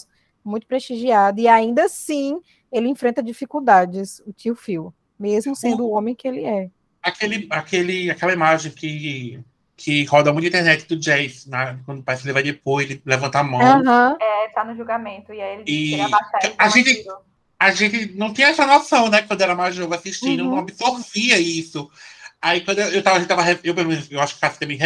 [0.44, 2.40] muito prestigiado, e ainda assim
[2.70, 6.70] ele enfrenta dificuldades, o tio Phil, mesmo sendo o, o homem que ele é.
[7.02, 9.42] Aquele, aquele, aquela imagem que
[9.76, 11.80] que roda muito a internet do Jace, né?
[11.84, 13.60] quando o pai se levar depois, ele levanta a mão.
[13.60, 14.16] Uhum.
[14.20, 16.00] É, tá no julgamento, e aí ele e
[16.56, 17.04] a gente,
[17.64, 20.50] a gente não tinha essa noção, né, quando era mais novo assistindo, uhum.
[20.50, 21.90] não absorvia isso.
[22.40, 23.74] Aí quando eu, eu tava, a gente tava, eu,
[24.10, 24.78] eu acho que a também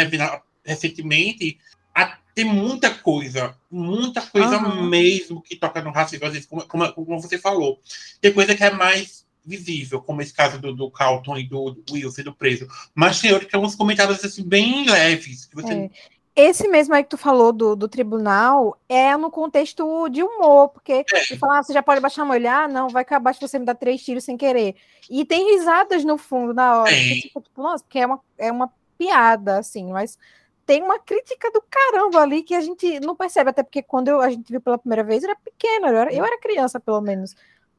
[0.64, 1.58] recentemente,
[1.92, 4.84] a, tem muita coisa, muita coisa uhum.
[4.86, 7.80] mesmo que toca no racismo, às vezes, como, como, como você falou.
[8.20, 11.94] Tem coisa que é mais visível, como esse caso do, do Calton e do, do
[11.94, 12.68] Will sendo preso.
[12.94, 15.48] Mas tem outros que alguns comentários assim, bem leves.
[15.52, 15.72] Você...
[15.72, 15.90] É.
[16.40, 20.92] Esse mesmo aí que tu falou do, do tribunal é no contexto de humor, porque
[20.92, 21.04] é.
[21.12, 23.58] ele fala, ah, você já pode baixar uma olhar, ah, não, vai acabar se você
[23.58, 24.76] me dar três tiros sem querer.
[25.10, 26.92] E tem risadas no fundo na hora.
[26.92, 27.14] É.
[27.22, 30.16] Tipo, nossa, porque é uma, é uma piada, assim, mas
[30.64, 34.20] tem uma crítica do caramba ali que a gente não percebe, até porque quando eu-
[34.20, 37.34] a gente viu pela primeira vez, era pequena, eu era, eu era criança, pelo menos,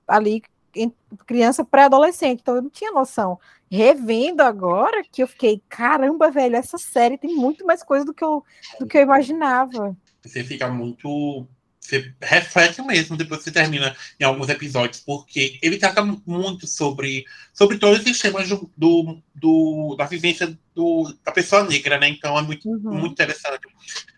[0.06, 0.44] ali,
[1.26, 3.40] criança pré-adolescente, então eu não tinha noção.
[3.72, 8.24] Revendo agora, que eu fiquei, caramba, velho, essa série tem muito mais coisa do que
[8.24, 8.44] eu,
[8.80, 9.96] do que eu imaginava.
[10.24, 11.48] Você fica muito.
[11.80, 17.26] Você reflete mesmo depois que você termina em alguns episódios, porque ele trata muito sobre,
[17.54, 22.10] sobre todos os temas do, do, da vivência do, da pessoa negra, né?
[22.10, 22.94] Então é muito, Uhum.
[22.94, 23.62] muito interessante.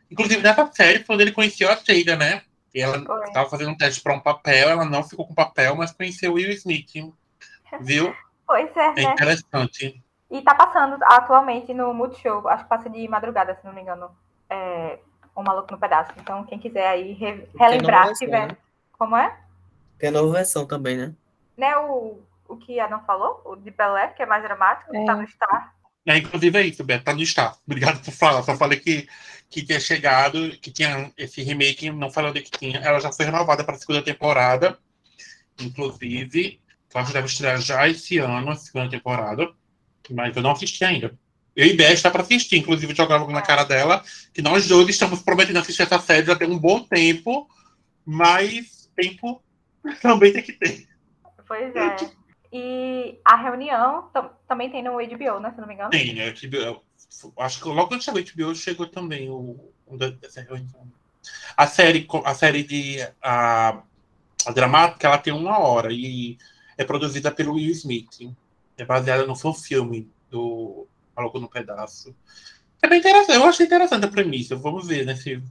[0.10, 2.42] Inclusive, nessa série, quando ele conheceu a Jada, né?
[2.74, 3.24] E ela Foi.
[3.26, 6.36] estava fazendo um teste para um papel, ela não ficou com papel, mas conheceu o
[6.36, 6.92] Will Smith.
[7.82, 8.16] Viu?
[8.48, 9.04] Pois é, É né?
[9.14, 10.04] interessante.
[10.30, 14.10] E tá passando atualmente no Multishow, acho que passa de madrugada, se não me engano.
[14.50, 15.00] É,
[15.36, 16.12] o Maluco no Pedaço.
[16.18, 18.54] Então, quem quiser aí re- relembrar, nova se versão, tiver.
[18.54, 18.58] né?
[18.98, 19.38] Como é?
[19.98, 21.14] Tem a nova versão também, né?
[21.58, 25.06] Né, o, o que Adam falou, o de Belé, que é mais dramático, É.
[25.06, 25.74] tá no Star.
[26.06, 27.58] É, inclusive é isso, Beto, tá no Star.
[27.66, 28.42] Obrigado por falar.
[28.44, 29.08] Só falei que,
[29.50, 32.80] que tinha chegado, que tinha esse remake, não falando que tinha.
[32.80, 34.78] Ela já foi renovada para a segunda temporada.
[35.60, 36.60] Inclusive,
[36.94, 39.52] acho que deve estrear já esse ano, a segunda temporada.
[40.10, 41.14] Mas eu não assisti ainda.
[41.56, 45.22] Eu e Beth está para assistir, inclusive jogava na cara dela, que nós dois estamos
[45.22, 47.48] prometendo assistir essa série já tem um bom tempo,
[48.06, 49.44] mas tempo
[50.02, 50.88] também tem que ter.
[51.48, 52.21] Pois é.
[52.52, 55.52] E a reunião tam- também tem no HBO, né?
[55.52, 55.90] Se não me engano.
[55.90, 56.30] Tem, né?
[56.30, 56.82] HBO,
[57.38, 60.88] acho que logo chegou o HBO, chegou também o, da- dessa reunião.
[61.56, 63.82] A série, a série de a,
[64.46, 66.38] a dramática, ela tem uma hora e
[66.78, 68.34] é produzida pelo Will Smith.
[68.78, 72.16] É baseada no seu filme do Maluco no Pedaço.
[72.82, 73.36] É bem interessante.
[73.36, 74.56] Eu achei interessante a premissa.
[74.56, 75.42] Vamos ver, né, se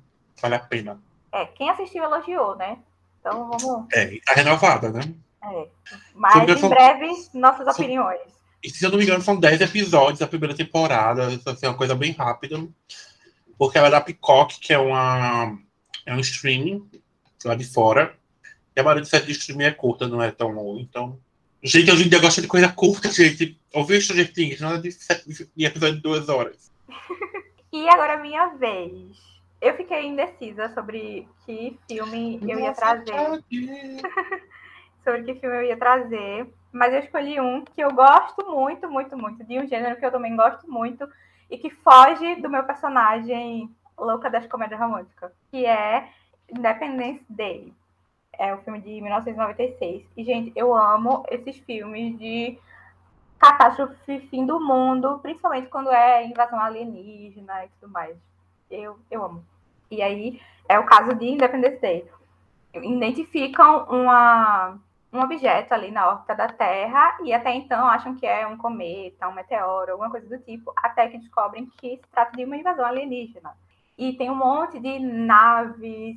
[0.43, 1.01] vale a pena.
[1.33, 2.79] É, quem assistiu elogiou, né?
[3.21, 3.87] Então vamos.
[3.93, 5.01] É, e tá renovada, né?
[5.43, 5.69] É.
[6.15, 8.21] Mas Sobre em essa- breve, nossas So- opiniões.
[8.63, 11.31] E se eu não me engano, são 10 episódios da primeira temporada.
[11.33, 12.63] Isso assim, é uma coisa bem rápida.
[13.57, 15.59] Porque ela é da Peacock, que é, uma,
[16.05, 16.87] é um streaming
[17.45, 18.15] lá de fora.
[18.77, 20.81] E a maioria de série de streaming é curta, não é tão longa.
[20.83, 21.19] Então.
[21.63, 23.59] Gente, hoje em dia gosta de coisa curta, gente.
[23.73, 24.61] Ouviu Stranger Things?
[24.61, 26.71] Nada de, sete- de episódio de duas horas.
[27.73, 29.17] E agora a minha vez.
[29.61, 33.15] Eu fiquei indecisa sobre que filme eu ia trazer.
[35.03, 39.17] sobre que filme eu ia trazer, mas eu escolhi um que eu gosto muito, muito,
[39.17, 41.09] muito, de um gênero que eu também gosto muito
[41.51, 46.09] e que foge do meu personagem louca das comédias românticas, que é
[46.49, 47.73] Independence Day.
[48.33, 50.07] É o filme de 1996.
[50.17, 52.59] E, gente, eu amo esses filmes de
[53.39, 58.17] catástrofe, fim do mundo, principalmente quando é invasão alienígena e tudo mais.
[58.71, 59.45] Eu, eu amo.
[59.91, 62.09] E aí, é o caso de Independence Day.
[62.73, 64.79] Identificam uma,
[65.13, 69.29] um objeto ali na órbita da Terra e até então acham que é um cometa,
[69.29, 72.85] um meteoro, alguma coisa do tipo, até que descobrem que se trata de uma invasão
[72.85, 73.57] alienígena.
[73.99, 76.17] E tem um monte de naves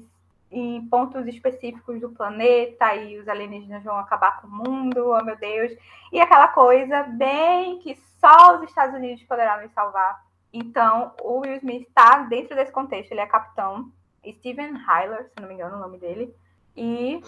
[0.52, 5.36] em pontos específicos do planeta e os alienígenas vão acabar com o mundo, oh meu
[5.36, 5.72] Deus.
[6.12, 10.24] E aquela coisa bem que só os Estados Unidos poderão nos salvar.
[10.54, 13.92] Então, o Will Smith está dentro desse contexto, ele é capitão,
[14.38, 16.34] Steven Hyler, se não me engano o nome dele,
[16.78, 17.22] e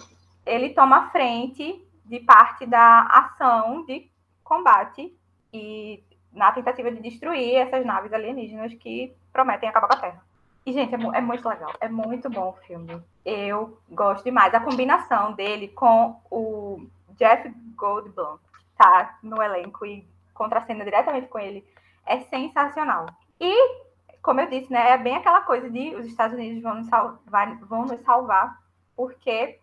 [0.46, 4.08] ele toma frente de parte da ação de
[4.44, 5.12] combate
[5.52, 10.24] e na tentativa de destruir essas naves alienígenas que prometem acabar com a Terra.
[10.64, 13.00] E, gente, é, é muito legal, é muito bom o filme.
[13.24, 14.52] Eu gosto demais.
[14.54, 21.38] A combinação dele com o Jeff Goldblum, que tá no elenco e contracena diretamente com
[21.38, 21.64] ele,
[22.04, 23.06] é sensacional.
[23.40, 23.54] E,
[24.22, 27.18] como eu disse, né, é bem aquela coisa de os Estados Unidos vão nos, sal-
[27.26, 28.60] vai- vão nos salvar,
[28.96, 29.58] porque,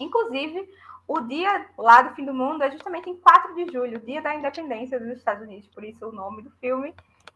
[0.00, 0.68] inclusive,
[1.06, 4.34] o dia lá do fim do mundo é justamente em 4 de julho, dia da
[4.34, 6.94] independência dos Estados Unidos, por isso o nome do filme.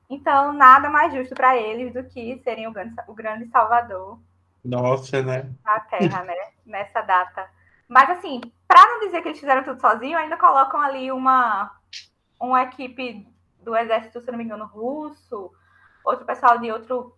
[0.08, 4.20] Então, nada mais justo para eles do que serem o grande, o grande salvador
[4.64, 5.50] Nossa, né?
[5.64, 6.34] da Terra, né?
[6.64, 7.48] Nessa data.
[7.88, 11.72] Mas assim, para não dizer que eles fizeram tudo sozinho, ainda colocam ali uma,
[12.40, 13.26] uma equipe
[13.62, 15.52] do exército, se não me engano, russo,
[16.04, 17.15] outro pessoal de outro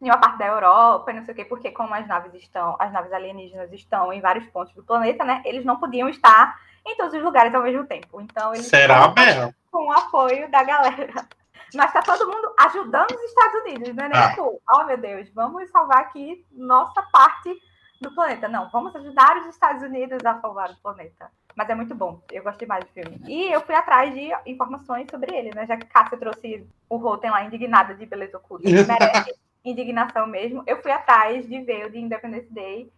[0.00, 2.76] de uma parte da Europa, e não sei o quê, porque como as naves estão,
[2.78, 5.40] as naves alienígenas estão em vários pontos do planeta, né?
[5.44, 8.20] Eles não podiam estar em todos os lugares ao mesmo tempo.
[8.20, 9.52] Então eles Será, Bel?
[9.70, 11.12] com o apoio da galera.
[11.74, 14.30] Mas tá todo mundo ajudando os Estados Unidos, não é nem Ah.
[14.30, 17.52] tipo, oh meu Deus, vamos salvar aqui nossa parte
[18.00, 18.46] do planeta.
[18.48, 21.28] Não, vamos ajudar os Estados Unidos a salvar o planeta.
[21.56, 23.18] Mas é muito bom, eu gosto demais do filme.
[23.26, 25.66] E eu fui atrás de informações sobre ele, né?
[25.66, 29.34] Já que Cássia trouxe o Rotten lá indignada de beleza oculta, que merece
[29.70, 30.62] indignação mesmo.
[30.66, 32.90] Eu fui atrás de ver o de Independence Day.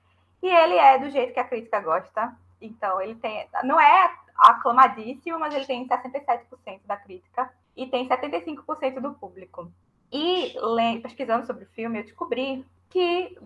[0.42, 2.36] E ele é do jeito que a crítica gosta.
[2.60, 3.46] Então, ele tem.
[3.64, 9.70] Não é aclamadíssimo, mas ele tem 67% da crítica e tem 75% do público.
[10.12, 10.54] E
[11.02, 13.36] pesquisando sobre o filme, eu descobri que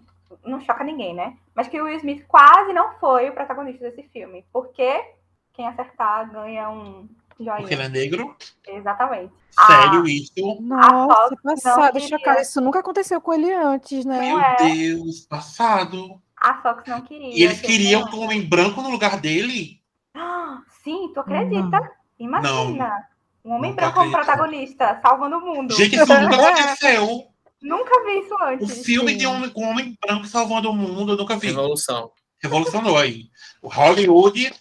[0.45, 1.37] não choca ninguém, né?
[1.55, 5.05] Mas que o Will Smith quase não foi o protagonista desse filme, porque
[5.53, 7.57] quem acertar ganha um joinha.
[7.59, 8.37] Porque ele é negro?
[8.67, 9.33] Exatamente.
[9.67, 10.33] Sério isso?
[10.63, 12.41] Nossa, não passado, chocada.
[12.41, 14.19] Isso nunca aconteceu com ele antes, né?
[14.21, 14.57] Meu é.
[14.57, 16.21] Deus, passado.
[16.37, 17.29] A Fox não queria.
[17.37, 19.81] E eles que queriam ele- um homem branco no lugar dele?
[20.15, 21.79] Ah, Sim, tu acredita?
[22.19, 23.07] Imagina.
[23.45, 25.75] Um homem Não branco como protagonista, salvando o mundo.
[25.75, 27.27] Gente, isso nunca aconteceu.
[27.61, 28.85] Nunca vi isso O antes.
[28.85, 29.19] filme Sim.
[29.19, 31.49] de um um homem branco salvando o mundo, eu nunca vi.
[31.49, 32.11] Revolução.
[32.43, 33.27] Revolucionou aí.
[33.61, 34.53] O Hollywood.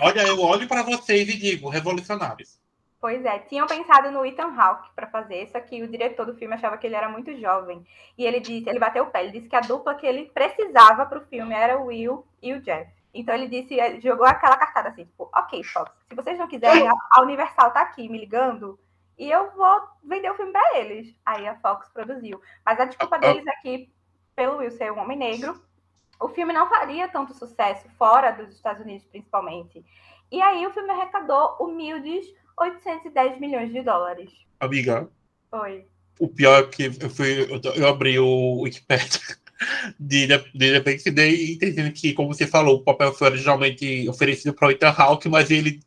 [0.00, 2.58] Olha, eu olho pra vocês e digo, revolucionários.
[3.00, 6.54] Pois é, tinham pensado no Ethan Hawke para fazer, só que o diretor do filme
[6.54, 7.86] achava que ele era muito jovem.
[8.16, 11.04] E ele disse, ele bateu o pé, ele disse que a dupla que ele precisava
[11.04, 12.90] para o filme era o Will e o Jeff.
[13.12, 16.88] Então ele disse, ele jogou aquela cartada assim, tipo, ok, Fox, se vocês não quiserem,
[16.88, 18.78] a- a Universal tá aqui me ligando
[19.18, 21.14] e eu vou vender o filme para eles.
[21.26, 22.40] Aí a Fox produziu.
[22.64, 23.90] Mas a desculpa deles é que,
[24.34, 25.62] pelo Will ser um homem negro,
[26.24, 29.84] o filme não faria tanto sucesso fora dos Estados Unidos, principalmente.
[30.32, 32.26] E aí o filme arrecadou humildes
[32.58, 34.30] 810 milhões de dólares.
[34.58, 35.06] Amiga,
[35.50, 35.84] Foi.
[36.18, 39.20] o pior é que eu, fui, eu, abri o Wikipedia
[40.00, 44.54] de, de Independence Day e entendendo que, como você falou, o papel foi originalmente oferecido
[44.54, 45.80] para o Ethan Hawke, mas ele,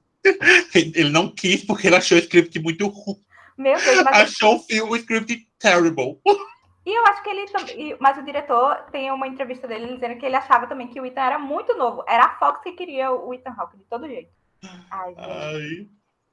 [0.76, 3.17] ele não quis porque ele achou o script muito ruim.
[3.58, 6.19] Meu Deus, mas, Achou o filme, o script terrible.
[6.88, 7.97] e eu acho que ele também.
[8.00, 11.19] Mas o diretor tem uma entrevista dele dizendo que ele achava também que o Ethan
[11.19, 12.02] era muito novo.
[12.08, 14.32] Era a Fox que queria o Ethan Hawke de todo jeito.
[14.89, 15.19] Ai, gente.
[15.19, 15.88] Ai,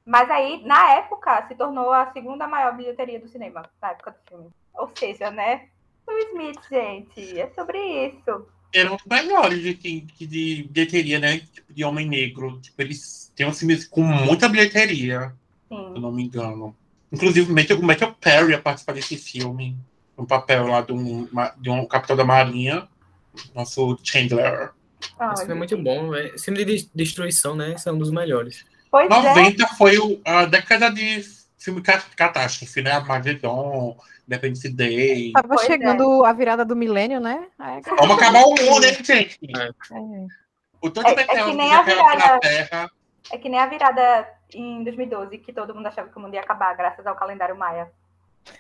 [0.07, 4.29] Mas aí, na época, se tornou a segunda maior bilheteria do cinema, na época do
[4.29, 4.51] filme.
[4.75, 5.71] Ou seja, né?
[6.07, 8.47] Will Smith, gente, é sobre isso.
[8.73, 11.41] era um dos melhores de, de, de bilheteria, né?
[11.41, 12.61] Tipo, de Homem Negro.
[12.61, 15.35] Tipo, eles têm uns filmes com muita bilheteria,
[15.67, 16.01] se eu Sim.
[16.01, 16.77] não me engano.
[17.11, 19.77] Inclusive, o Matthew, o Matthew Perry ia participar desse filme.
[20.17, 22.89] Um papel lá de um, de um capitão da marinha.
[23.55, 24.71] Nosso Chandler.
[25.39, 26.15] Filme é muito bom.
[26.15, 27.73] é- Esse filme de des- destruição, né?
[27.73, 28.65] Esse é um dos melhores.
[28.91, 29.09] Pois é.
[29.09, 31.23] 90 foi o- a década de
[31.59, 32.93] filme ca- catástrofe, né?
[32.93, 33.97] Armageddon,
[34.27, 35.33] Independence Day.
[35.33, 35.67] Tava Pois é.
[35.67, 37.47] chegando a virada do milênio, né?
[37.59, 39.39] Aí, Vamos acabar o mundo, hein, gente?
[39.57, 39.67] É.
[39.69, 40.27] é.
[40.81, 42.91] O tanto de É- é que nem a virada- Terra.
[43.33, 46.41] É que nem a virada em 2012, que todo mundo achava que o mundo ia
[46.41, 47.91] acabar, graças ao calendário Maia.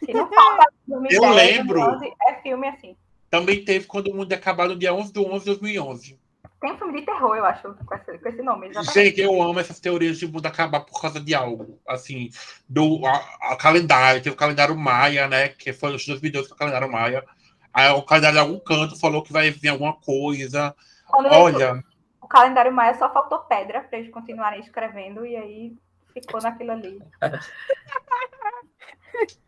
[0.07, 1.81] E não falta 2010, Eu lembro.
[1.81, 2.97] 2011, é filme assim.
[3.31, 6.21] Também teve quando o mundo ia acabar no dia 11 de 11 de 2011.
[6.61, 8.69] Tem um filme de terror, eu acho, com esse, com esse nome.
[8.69, 8.95] Exatamente.
[8.95, 11.79] Gente, eu amo essas teorias de mundo acabar por causa de algo.
[11.87, 12.31] Assim,
[12.67, 15.49] do a, a calendário, teve o calendário Maia, né?
[15.49, 17.25] Que foi os 2012 que é o calendário Maia.
[17.73, 20.75] Aí o calendário de algum canto falou que vai vir alguma coisa.
[21.07, 21.85] Quando Olha,
[22.21, 25.77] o calendário Maia só faltou pedra para eles continuarem escrevendo, e aí
[26.15, 26.99] ficou naquilo ali.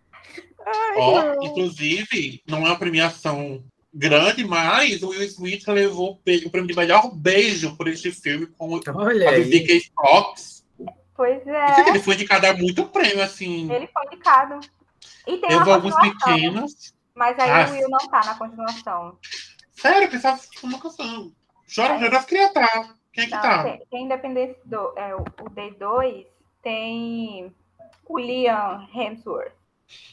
[0.96, 6.16] ó, inclusive, não é uma premiação grande, mas o Will Smith levou o
[6.50, 9.34] prêmio de melhor beijo por este filme com o Olha a
[9.94, 10.64] Fox.
[11.14, 13.72] Pois é, Ele foi indicado a muito prêmio, assim.
[13.72, 14.60] ele foi indicado.
[15.26, 16.94] E tem Eu uma vou alguns continuação, pequenos.
[17.14, 17.68] mas aí Ah.
[17.68, 19.18] o Will não tá na continuação.
[19.72, 21.32] Sério, eu pensava que uma canção.
[21.74, 22.94] Chora, chora, queria estar.
[23.12, 23.62] Quem é que Não, tá?
[23.64, 26.26] tem, tem Independence do, é, o, o D2
[26.62, 27.50] tem
[28.06, 29.52] o Liam Hemsworth.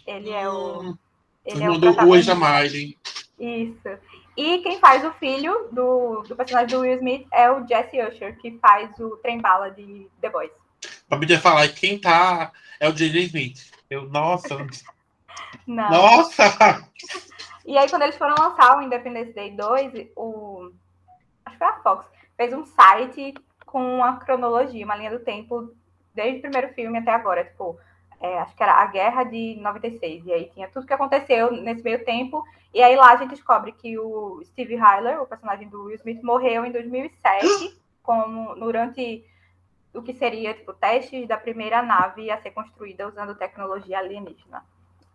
[0.06, 0.82] Ele é o.
[0.82, 0.98] Hum,
[1.46, 2.34] Ele é o mandou o protagonista.
[2.34, 2.98] Anja Miley.
[3.40, 4.00] Isso.
[4.36, 8.38] E quem faz o filho do, do personagem do Will Smith é o Jesse Usher,
[8.38, 10.52] que faz o trem bala de The Boys.
[11.08, 13.26] Pra me falar, e quem tá é o J.J.
[13.26, 13.72] Smith.
[13.90, 14.58] Eu, nossa,
[15.68, 15.90] Não.
[15.90, 16.84] nossa!
[17.66, 20.70] E aí, quando eles foram lançar o Independence Day 2, o.
[21.46, 22.06] Acho que foi a Fox,
[22.36, 23.34] fez um site
[23.66, 25.74] com uma cronologia, uma linha do tempo,
[26.14, 27.46] desde o primeiro filme até agora.
[27.46, 27.80] Tipo,
[28.24, 30.26] é, acho que era a guerra de 96.
[30.26, 32.42] E aí tinha tudo que aconteceu nesse meio tempo.
[32.74, 36.24] E aí lá a gente descobre que o Steve Hyler, o personagem do Will Smith,
[36.24, 39.26] morreu em 2007, como durante
[39.94, 44.64] o que seria tipo testes da primeira nave a ser construída usando tecnologia alienígena.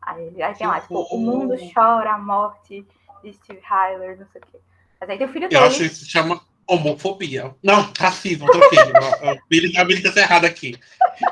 [0.03, 2.87] Aí, aí tem lá, tipo, o mundo chora a morte
[3.25, 4.59] de Steve Hyler, não sei o quê.
[5.01, 5.65] Mas aí tem o filho Eu dele.
[5.65, 7.55] acho que isso se chama homofobia.
[7.63, 10.79] Não, racismo, ó, Billy- a errada aqui.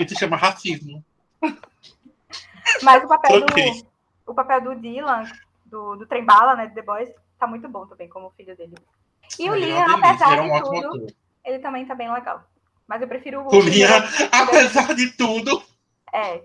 [0.01, 1.05] Isso se chama racismo.
[2.83, 3.83] Mas o papel Troquei.
[3.83, 3.87] do,
[4.27, 5.25] o papel do Dylan,
[5.65, 8.75] do, do Trembala, né, de The Boys, tá muito bom também, como filho dele.
[9.39, 11.07] E o é Liam, delícia, apesar é de tudo,
[11.45, 12.43] ele também tá bem legal.
[12.87, 15.63] Mas eu prefiro o O Liam, primeiro- apesar de tudo,
[16.13, 16.43] É.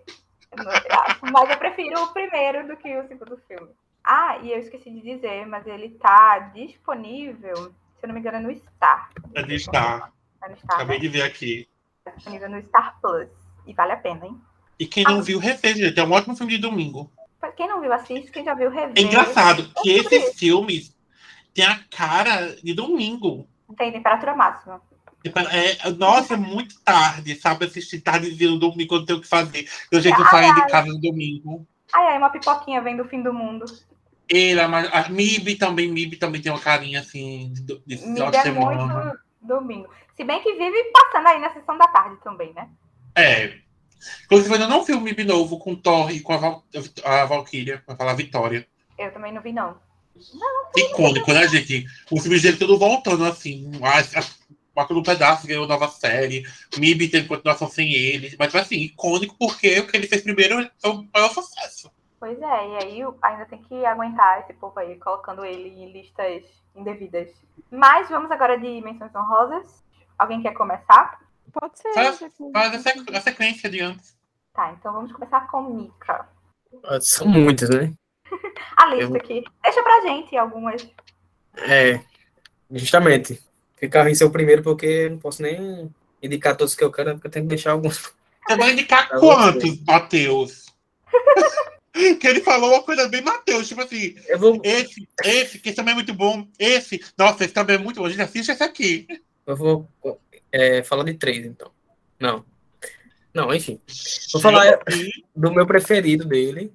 [1.32, 3.70] Mas eu prefiro o primeiro do que o segundo filme.
[4.04, 8.38] Ah, e eu esqueci de dizer, mas ele tá disponível, se eu não me engano,
[8.38, 9.12] é no Star.
[9.34, 10.12] ele está.
[10.40, 11.02] Tá no Star, Acabei né?
[11.04, 11.70] de ver aqui.
[12.04, 13.30] Tá disponível no Star Plus.
[13.68, 14.42] E vale a pena, hein?
[14.82, 16.00] E quem não viu, rever, gente.
[16.00, 17.12] É um ótimo filme de domingo.
[17.40, 18.32] Pra Quem não viu, assiste.
[18.32, 19.00] Quem já viu, revê.
[19.00, 20.98] É engraçado que esses filmes
[21.54, 23.48] têm a cara de domingo.
[23.78, 24.82] Tem temperatura máxima.
[25.24, 27.66] É- nossa, é muito tarde, sabe?
[27.66, 29.70] Assistir tardezinho no domingo quando tem o que fazer.
[29.92, 31.68] Do jeito que eu saí de casa no domingo.
[31.94, 33.66] Ai, ai, uma pipoquinha vem do fim do mundo.
[34.28, 38.86] Ele, a, a Mib também, Mib também tem uma carinha assim de, de é semana.
[38.88, 39.88] muito domingo.
[40.16, 42.68] Se bem que vive passando aí na sessão da tarde também, né?
[43.16, 43.62] É.
[44.26, 46.64] Inclusive, eu ainda não vi o Mib novo com Thor e com a, Val,
[47.04, 48.68] a Valkyria, pra falar Vitória.
[48.98, 49.78] Eu também não vi, não.
[50.76, 51.86] Icônico, né, gente?
[52.12, 53.72] Os filmes dele tudo voltando assim.
[54.76, 56.46] Marco do Pedaço ganhou nova série.
[56.78, 58.36] Mib teve continuação sem ele.
[58.38, 61.92] Mas, assim, icônico porque o que ele fez primeiro é o maior sucesso.
[62.20, 66.44] Pois é, e aí ainda tem que aguentar esse povo aí, colocando ele em listas
[66.76, 67.30] indevidas.
[67.72, 69.84] Mas vamos agora de menções honrosas.
[70.20, 71.20] Alguém quer começar?
[71.54, 71.94] Pode ser.
[71.94, 72.20] Faz-
[72.54, 74.16] Faz a, sequ- a sequência de antes.
[74.54, 76.28] Tá, então vamos começar com Mika.
[77.02, 77.94] São muitas, né?
[78.78, 79.44] A lista Eu- aqui.
[79.64, 80.88] Deixa pra gente algumas.
[81.58, 82.00] É,
[82.72, 83.42] justamente.
[83.76, 87.14] Ficar em ser o primeiro porque eu não posso nem indicar todos que eu quero,
[87.14, 87.98] porque eu tenho que deixar alguns.
[88.48, 90.66] Você vai indicar quantos, Matheus?
[92.20, 95.76] que ele falou uma coisa bem Matheus, tipo assim, Eu vou, esse, esse, que esse
[95.76, 96.48] também é muito bom.
[96.58, 98.06] Esse, nossa, esse também é muito bom.
[98.06, 99.08] A gente assiste esse aqui.
[99.46, 99.88] eu vou
[100.52, 101.72] é, falar de três, então.
[102.20, 102.46] Não.
[103.34, 103.80] Não, enfim.
[104.34, 104.80] Vou falar
[105.36, 106.74] do meu preferido dele,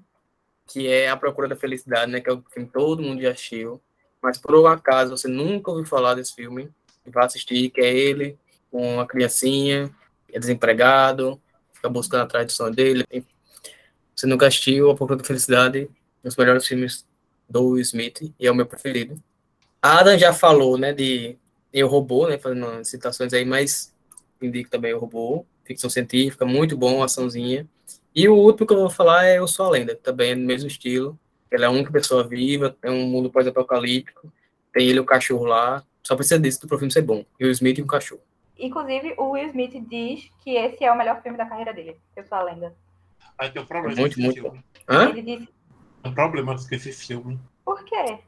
[0.67, 2.21] que é A Procura da Felicidade, né?
[2.21, 3.81] Que é o filme que todo mundo já assistiu.
[4.23, 6.71] Mas por um acaso você nunca ouviu falar desse filme,
[7.07, 8.39] vai assistir, que é ele
[8.71, 9.95] com uma criancinha,
[10.33, 11.41] é desempregado,
[11.73, 13.05] fica buscando a tradição dele.
[14.15, 15.89] Você nunca assistiu A Procura da Felicidade,
[16.25, 17.07] um dos melhores filmes
[17.49, 19.23] do Will Smith, e é o meu preferido.
[19.81, 21.39] Adam já falou, né, de
[21.77, 23.95] Eu Robô, né, fazendo citações aí, mas
[24.41, 27.69] indico também O Robô, ficção científica, muito bom, açãozinha.
[28.15, 30.41] E o último que eu vou falar é Eu Sou a Lenda, também é do
[30.41, 31.19] mesmo estilo.
[31.51, 34.33] Ele é a única pessoa viva, é um mundo pós-apocalíptico,
[34.73, 37.27] tem ele e o cachorro lá, só precisa disso pro filme ser bom.
[37.39, 38.23] E o Smith e o cachorro.
[38.59, 41.99] Inclusive, o Will Smith diz que esse é o melhor filme da carreira dele.
[42.17, 42.75] Eu sou a lenda.
[43.37, 44.65] Aí tem um problema Muito, muito filme.
[44.89, 45.11] Hã?
[45.11, 45.49] Ele disse,
[46.03, 47.39] Tem um problema com esse filme.
[47.67, 48.19] por quê?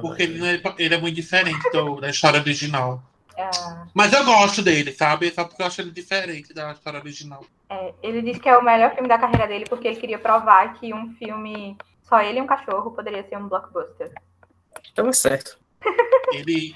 [0.00, 3.02] Porque ele, não é, ele é muito diferente do- da história original.
[3.36, 5.30] Ah, Mas eu gosto dele, sabe?
[5.32, 7.44] Só porque eu acho ele diferente da história original.
[7.68, 10.74] é, ele disse que é o melhor filme da carreira dele porque ele queria provar
[10.74, 14.12] que um filme só ele e um cachorro poderia ser um blockbuster.
[14.94, 15.58] Tava certo.
[16.32, 16.74] Ele.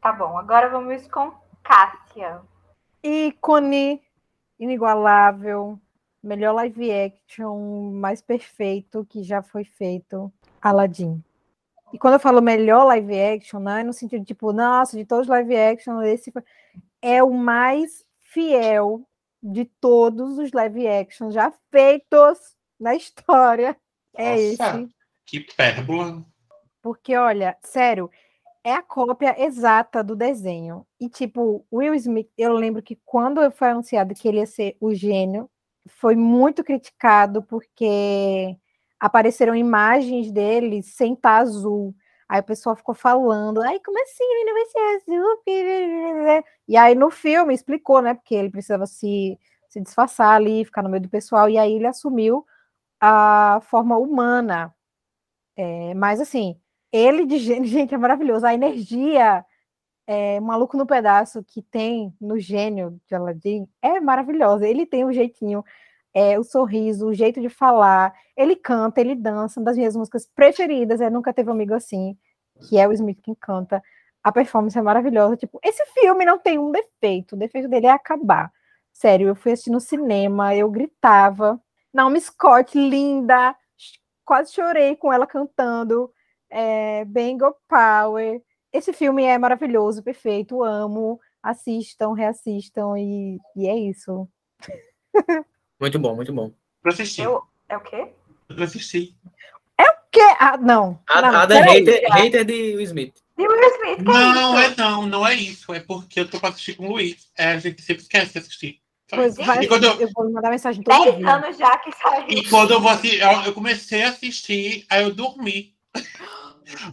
[0.00, 1.32] Tá bom, agora vamos com
[1.62, 2.40] Cássia.
[3.02, 4.02] ícone,
[4.58, 5.78] inigualável,
[6.22, 11.22] melhor live action, mais perfeito que já foi feito, Aladdin.
[11.92, 15.22] E quando eu falo melhor live action, não é no sentido tipo, nossa, de todos
[15.22, 16.44] os live action, esse foi-
[17.02, 19.02] é o mais fiel
[19.42, 23.76] de todos os live action já feitos na história.
[24.14, 24.80] É Nossa.
[24.80, 24.88] esse.
[25.26, 26.24] Que pérbola.
[26.82, 28.10] Porque, olha, sério,
[28.64, 30.86] é a cópia exata do desenho.
[31.00, 34.94] E, tipo, Will Smith, eu lembro que quando foi anunciado que ele ia ser o
[34.94, 35.48] gênio,
[35.86, 38.56] foi muito criticado porque
[39.00, 41.94] apareceram imagens dele sem estar azul.
[42.28, 44.78] Aí o pessoal ficou falando, ai, como assim ele não vai ser
[45.10, 46.44] azul?
[46.68, 48.14] E aí no filme explicou, né?
[48.14, 49.38] Porque ele precisava se,
[49.68, 52.46] se disfarçar ali, ficar no meio do pessoal, e aí ele assumiu
[53.00, 54.74] a forma humana.
[55.56, 56.60] É, mas assim,
[56.92, 58.46] ele de gente, é maravilhoso.
[58.46, 59.44] A energia
[60.06, 64.68] é, maluco no pedaço que tem no gênio de Aladdin é maravilhosa.
[64.68, 65.64] Ele tem um jeitinho,
[66.14, 68.14] é, o sorriso, o jeito de falar.
[68.36, 69.60] Ele canta, ele dança.
[69.60, 72.16] Uma das minhas músicas preferidas é Nunca Teve um Amigo Assim,
[72.68, 73.82] que é o Smith quem canta.
[74.22, 75.36] A performance é maravilhosa.
[75.36, 77.34] Tipo, esse filme não tem um defeito.
[77.34, 78.52] O defeito dele é acabar.
[78.92, 81.60] Sério, eu fui assistir no cinema, eu gritava.
[81.92, 83.56] Naomi Scott, linda.
[84.24, 86.12] Quase chorei com ela cantando.
[86.50, 88.42] É, Bengal Power.
[88.72, 91.20] Esse filme é maravilhoso, perfeito, amo.
[91.42, 94.28] Assistam, reassistam e, e é isso.
[95.80, 96.52] Muito bom, muito bom.
[96.82, 97.22] Pra assistir.
[97.22, 98.08] Eu, é o quê?
[98.48, 99.14] Pra assistir.
[100.12, 100.20] Que?
[100.40, 100.98] Ah, não.
[101.08, 103.14] A, não, a Adam é hater, hater de Will Smith.
[103.38, 104.80] E o Will Smith, que Não, é é isso?
[104.80, 105.72] não, não é isso.
[105.72, 107.28] É porque eu tô pra assistir com o Luiz.
[107.38, 108.80] É, a gente sempre esquece de assistir.
[109.08, 111.30] Pois vai, E quando eu, eu vou mandar mensagem todo Dez dia.
[111.32, 112.26] anos já que saiu.
[112.28, 115.76] E quando eu vou assistir, eu, eu comecei a assistir, aí eu dormi.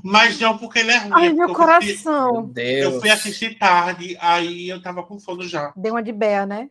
[0.04, 1.12] Mas não porque ele é ruim.
[1.14, 2.34] Ai, é meu porque eu fui- coração.
[2.34, 2.94] Meu Deus.
[2.94, 5.74] Eu fui assistir tarde, aí eu tava com sono já.
[5.76, 6.70] Deu uma de Bea, né?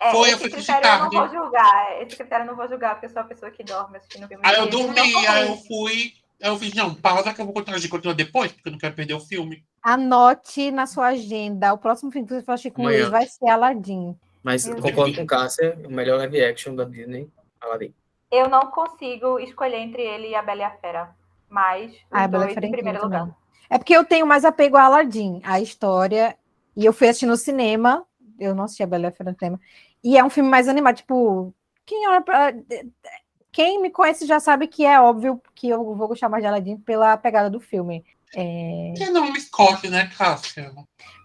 [0.00, 1.16] É, Foi, eu esse fui assistir critério eu não tarde.
[1.34, 2.02] vou julgar.
[2.02, 4.42] Esse critério eu não vou julgar, porque eu sou a pessoa que dorme assistindo filme.
[4.44, 6.12] Aí eu dormi, aí eu fui.
[6.42, 8.72] Aí eu fiz, não, pausa que eu vou continuar, a gente continua depois, porque eu
[8.72, 9.64] não quero perder o filme.
[9.82, 11.72] Anote na sua agenda.
[11.72, 12.98] O próximo filme que você for assistir com o Amanhã.
[12.98, 14.16] Luiz vai ser Aladdin.
[14.42, 17.30] Mas Meu concordo com Cássia, o melhor live action da Disney,
[17.60, 17.94] Aladdin.
[18.30, 21.10] Eu não consigo escolher entre ele e a Bela e a Fera.
[21.48, 23.28] Mas Ah, a Bela a dois Fera é em primeiro lugar.
[23.70, 26.36] É porque eu tenho mais apego a Aladdin, a história.
[26.76, 28.04] E eu fui assistir no cinema.
[28.44, 29.60] Eu não assisti a Bela e a Fera no cinema.
[30.02, 30.96] E é um filme mais animado.
[30.96, 31.54] Tipo,
[31.86, 32.52] quem olha pra-
[33.52, 36.76] Quem me conhece já sabe que é óbvio que eu vou gostar mais de Aladdin
[36.76, 38.04] pela pegada do filme.
[38.34, 40.72] É, Tem nome Scott, né, Cássia?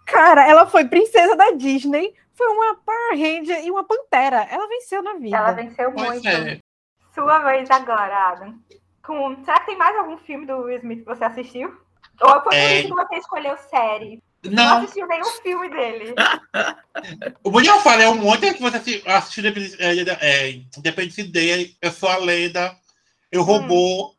[0.05, 4.43] Cara, ela foi princesa da Disney, foi uma Power Ranger e uma Pantera.
[4.43, 5.36] Ela venceu na vida.
[5.38, 6.28] Ela venceu Pois muito.
[6.28, 6.59] é.
[7.15, 8.53] Sua vez agora, Adam.
[9.03, 9.43] Com...
[9.43, 11.76] Será que tem mais algum filme do Will Smith que você assistiu?
[12.22, 12.80] Ou foi por É.
[12.80, 14.22] isso que você escolheu série?
[14.44, 16.16] Não, Não, assistiu nenhum filme dele.
[17.44, 19.44] o Bonito eu falei um monte que você assi- assistiu
[19.80, 22.76] é, é, Independence Day, Eu Sou a Lenda,
[23.32, 24.16] Eu Robô,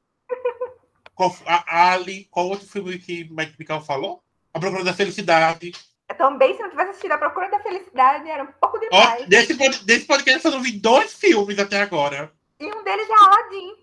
[1.15, 4.23] qual- a Ali, qual outro filme que Mike Michael falou?
[4.53, 5.73] A Procura da Felicidade.
[6.09, 9.27] Eu também, se não tivesse assistido A Procura da Felicidade, era um pouco Ó, demais.
[9.27, 12.31] desse, pod- desse podcast eu não vi dois filmes até agora.
[12.59, 13.75] E um deles é Aladdin.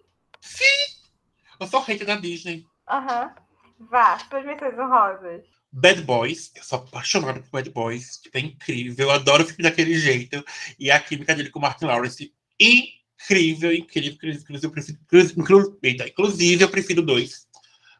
[1.59, 2.63] Eu sou hater da Disney.
[2.87, 3.33] Aham.
[3.79, 5.43] Vá, suas menções honrosas.
[5.79, 9.61] Bad Boys, eu sou apaixonado por Bad Boys, tipo, é incrível, eu adoro o filme
[9.63, 10.43] daquele jeito.
[10.79, 15.79] E a química dele com o Martin Lawrence, incrível, incrível, inclusive, eu prefiro, inclu- inclu-
[15.83, 17.45] eita, inclusive eu prefiro dois.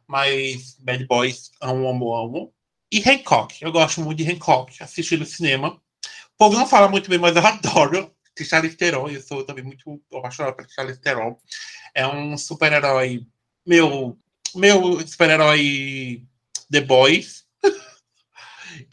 [0.07, 2.53] Mas Bad Boys, amo, amo, amo.
[2.91, 5.69] E Hancock, eu gosto muito de Hancock, assisti no cinema.
[5.69, 8.11] O povo não fala muito bem, mas eu adoro.
[8.39, 11.37] Charlize Theron, eu sou também muito apaixonado por Charlize Theron.
[11.93, 13.25] É um super-herói,
[13.65, 14.17] meu,
[14.55, 16.23] meu super-herói
[16.71, 17.46] The Boys.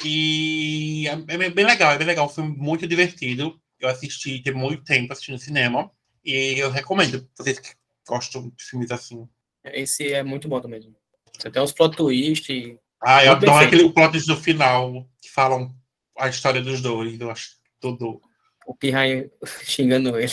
[0.04, 1.16] E é
[1.50, 2.28] bem legal, é bem legal.
[2.28, 3.60] Foi muito divertido.
[3.78, 5.90] Eu assisti tem muito tempo assistindo cinema.
[6.24, 7.28] E eu recomendo.
[7.36, 7.70] Vocês que
[8.06, 9.28] gostam de filmes assim.
[9.64, 10.80] Esse é muito bom também.
[11.38, 12.50] Você tem uns plot twist.
[12.52, 13.74] e- Ah, eu Muito adoro perfeito.
[13.74, 15.74] aquele plot twist no final que falam
[16.18, 17.20] a história dos dois.
[17.20, 18.20] Eu acho tudo.
[18.66, 19.30] O Pirraia
[19.64, 20.32] xingando ele.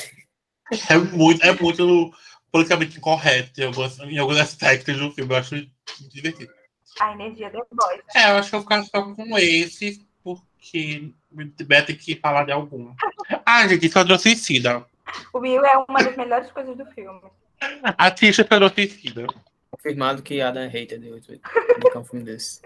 [0.89, 2.13] É muito, é muito
[2.49, 5.33] politicamente incorreto em alguns, em alguns aspectos do filme.
[5.33, 5.69] Eu acho muito
[6.13, 6.51] divertido.
[6.99, 8.01] A energia The Boys.
[8.15, 11.11] É, eu acho que eu vou ficar só com esse, porque
[11.67, 12.93] vai ter que falar de algum.
[13.45, 14.85] Ah, gente, Esquadrão Suicida.
[15.33, 17.21] O Will é uma das melhores coisas do filme.
[17.97, 19.25] Assista Esquadrão Suicida.
[19.71, 21.41] Confirmado que Adam é hater de hoje.
[21.77, 22.61] indicar um filme desse.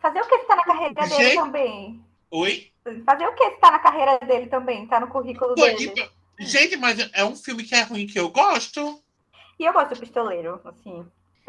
[0.00, 1.34] Fazer o que está na carreira dele Gente.
[1.34, 2.04] também?
[2.30, 2.70] Oi?
[3.04, 4.86] Fazer o que está na carreira dele também?
[4.86, 5.92] Tá no currículo Pô, dele.
[6.38, 9.02] e- gente, mas é um filme que é ruim que eu gosto.
[9.58, 11.04] E eu gosto do pistoleiro, assim,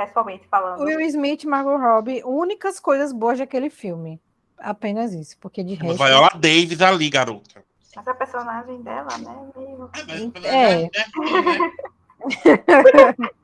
[0.06, 0.82] pessoalmente falando.
[0.82, 4.22] Will Smith, Margot Robbie, únicas coisas boas daquele filme.
[4.58, 6.02] Apenas isso, porque de resto.
[6.02, 7.64] Viola Davis ali, garota.
[7.96, 9.52] Mas a personagem dela, né?
[9.58, 9.90] Meio...
[10.44, 10.84] É, É.
[10.84, 11.06] é né?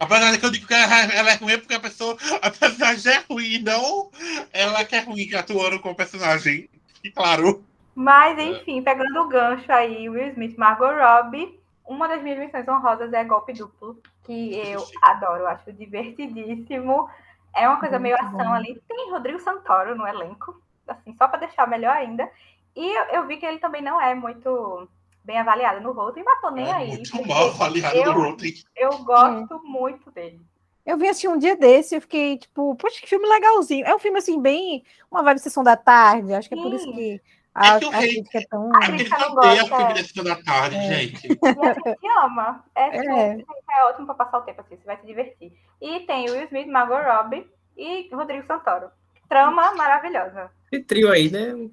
[0.00, 2.50] Apesar de que eu digo que ela, ela é ruim é porque a pessoa, a
[2.50, 4.10] personagem é ruim, não
[4.52, 6.68] ela que é ruim atuando com o personagem.
[7.04, 7.64] E claro.
[7.94, 13.12] Mas, enfim, pegando o gancho aí, Will Smith, Margot Robbie, uma das minhas missões honrosas
[13.12, 17.08] é golpe duplo, que eu adoro, acho divertidíssimo.
[17.54, 18.54] É uma coisa meio Muito ação bom.
[18.54, 18.80] ali.
[18.88, 22.28] Tem Rodrigo Santoro no elenco, assim, só para deixar melhor ainda.
[22.74, 24.88] E eu, eu vi que ele também não é muito
[25.24, 26.88] bem avaliado no Rotten, mas tô nem é aí.
[26.88, 28.54] muito mal avaliado eu- no Rotten.
[28.74, 30.40] Eu gosto muito dele.
[30.84, 33.86] Eu vi assistir um dia desse e eu fiquei, tipo, poxa, que filme legalzinho.
[33.86, 34.82] É um filme, assim, bem.
[35.08, 36.34] Uma vibe sessão da tarde.
[36.34, 37.20] Acho que é por isso que
[37.54, 38.70] a, É que o a rei- é tão.
[38.74, 40.34] A crítica não que odeia gosta, filme é.
[40.34, 40.80] da tarde, É.
[40.94, 41.28] gente.
[41.28, 42.64] E a gente ama.
[42.74, 43.44] É, tipo, É.
[43.78, 45.52] é ótimo para passar o tempo, assim, você vai se divertir.
[45.80, 47.46] E tem Will Smith, Margot Robbie
[47.76, 48.90] e Rodrigo Santoro.
[49.28, 50.50] Trama maravilhosa.
[50.70, 51.52] Esse trio aí, né?
[51.52, 51.70] Não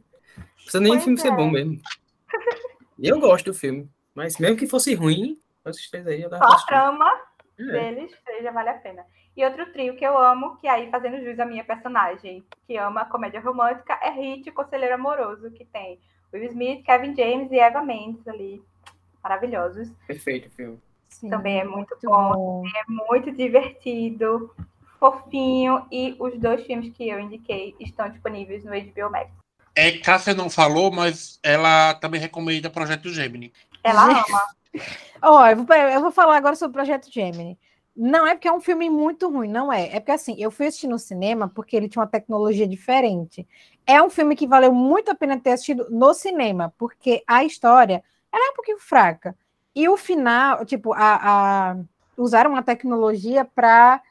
[0.56, 1.36] precisa nem o filme ser é.
[1.36, 1.80] bom mesmo.
[2.98, 3.90] E eu gosto do filme.
[4.16, 7.10] Mas mesmo que fosse ruim, esses três aí eu dava Só a trama
[7.60, 7.64] É.
[7.64, 8.12] deles
[8.42, 9.06] já vale a pena.
[9.40, 13.06] E outro trio que eu amo, que aí fazendo jus à minha personagem, que ama
[13.06, 15.98] comédia romântica, é Hit, o Conselheiro Amoroso, que tem
[16.34, 18.62] Will Smith, Kevin James e Eva Mendes ali.
[19.24, 19.90] Maravilhosos.
[20.06, 20.80] Perfeito o filme.
[21.08, 22.34] Sim, Também é muito muito bom.
[22.34, 22.64] bom.
[22.68, 24.54] É muito divertido,
[25.00, 25.86] fofinho.
[25.90, 29.32] E os dois filmes que eu indiquei estão disponíveis no HBO Max.
[29.74, 33.54] É, Cássia não falou, mas ela também recomenda Projeto Gemini.
[33.86, 34.44] Ela ama.
[35.24, 37.58] Ó, eu vou, eu vou falar agora sobre o Projeto Gemini.
[38.02, 39.88] Não é porque é um filme muito ruim, não é.
[39.95, 43.45] É porque assim, eu fui assistir no cinema porque ele tinha uma tecnologia diferente.
[43.86, 48.02] É um filme que valeu muito a pena ter assistido no cinema, porque a história
[48.32, 49.36] ela é um pouquinho fraca.
[49.76, 51.78] E o final, tipo, a, a-
[52.18, 54.02] usaram uma tecnologia para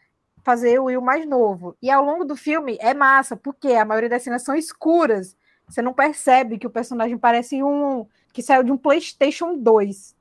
[0.45, 1.76] fazer o Will mais novo.
[1.82, 5.36] E ao longo do filme é massa, porque a maioria das cenas são escuras.
[5.68, 10.14] Você não percebe que o personagem parece um que saiu de um PlayStation 2.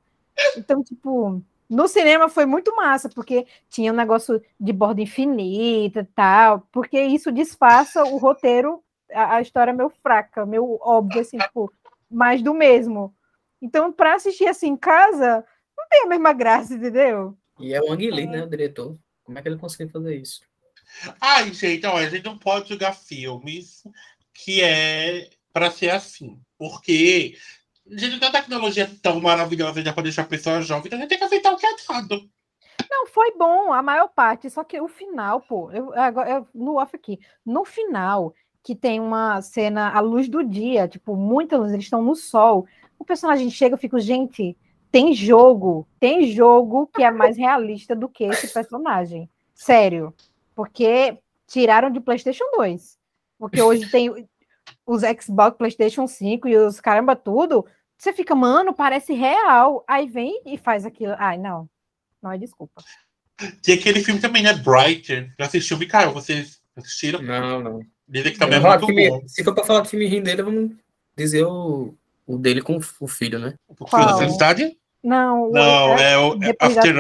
[0.55, 6.05] Então, tipo, no cinema foi muito massa, porque tinha um negócio de borda infinita e
[6.05, 11.37] tal, porque isso disfarça o roteiro, a, a história é meio fraca, meio óbvio, assim,
[11.37, 11.71] tipo,
[12.09, 13.13] mais do mesmo.
[13.61, 15.43] Então, para assistir assim em casa,
[15.77, 17.37] não tem a mesma graça, entendeu?
[17.59, 18.97] E é o Ang Lee, né, o diretor.
[19.23, 20.41] Como é que ele conseguiu fazer isso?
[21.19, 23.83] Ai, gente, olha, a gente não pode julgar filmes
[24.33, 26.39] que é pra ser assim.
[26.57, 27.35] Porque,
[27.91, 31.09] gente, a tecnologia é tão maravilhosa já pra deixar a pessoa jovem, então a gente
[31.09, 32.29] tem que aceitar o que é dado.
[32.89, 36.77] Não, foi bom a maior parte, só que o final, pô, eu, agora, eu, no
[36.77, 38.33] off aqui, no final,
[38.63, 42.65] que tem uma cena à luz do dia, tipo, muita luz, eles estão no sol,
[42.99, 44.57] o personagem chega, eu fico, gente,
[44.91, 49.29] tem jogo, tem jogo que é mais realista do que esse personagem.
[49.53, 50.13] Sério.
[50.55, 52.97] Porque tiraram de PlayStation 2.
[53.37, 54.27] Porque hoje tem
[54.87, 57.65] os Xbox, PlayStation 5 e os caramba tudo.
[57.97, 59.83] Você fica, mano, parece real.
[59.87, 61.13] Aí vem e faz aquilo.
[61.17, 61.69] Ai, não.
[62.21, 62.81] Não é desculpa.
[63.61, 64.53] Tem aquele filme também, né?
[64.53, 65.31] Brighter.
[65.37, 66.11] Já assistiu, Mikael?
[66.13, 67.21] Vocês assistiram?
[67.21, 67.79] Não, não.
[68.07, 69.27] Dizem que também é Vamos falar muito filme- bom.
[69.27, 70.71] se for pra falar de filme rindo dele, vamos
[71.15, 71.93] dizer o,
[72.25, 73.53] o dele com o filho, né?
[73.67, 74.17] O Filho da?
[74.17, 74.77] Felicidade?
[75.03, 76.95] Não, o- Não, é o é Depois da After.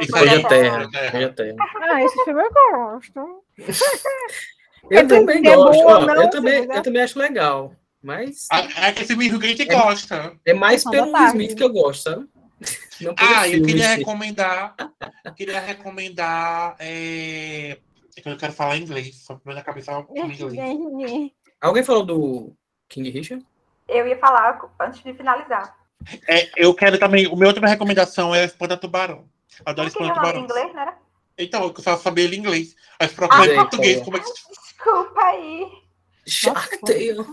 [0.00, 0.88] Isso Depois da a Terra.
[1.14, 1.56] Hoje a Terra.
[1.80, 3.44] Ah, esse filme eu gosto.
[4.90, 5.82] Eu também é gosto.
[5.86, 7.72] ó, não, eu, também, eu também acho legal.
[8.02, 10.36] Mas Ah, É aquele filme que a gente É- gosta.
[10.44, 11.30] é mais pelo Will tarde.
[11.30, 12.28] Smith que eu gosto, sabe?
[13.16, 14.74] Ah, eu queria em recomendar.
[15.24, 16.76] eu queria recomendar.
[16.78, 17.78] É...
[18.16, 19.16] é que eu quero falar em inglês.
[19.24, 21.30] Só pra minha cabeça falar em inglês.
[21.60, 22.52] Alguém falou do
[22.88, 23.44] King Richard?
[23.88, 25.74] Eu ia falar antes de finalizar.
[26.28, 27.26] É, eu quero também.
[27.26, 29.24] O meu outra recomendação é Espanta Tubarão.
[29.64, 30.66] Adoro Como que é Espanta o nome em Tubarão.
[30.68, 30.94] inglês, né?
[31.38, 32.76] Então, eu só sabia ele em inglês.
[33.00, 34.04] Mas procura em Ah, português tá.
[34.04, 34.26] como é que
[34.76, 35.68] Desculpa aí.
[36.86, 37.26] Tale.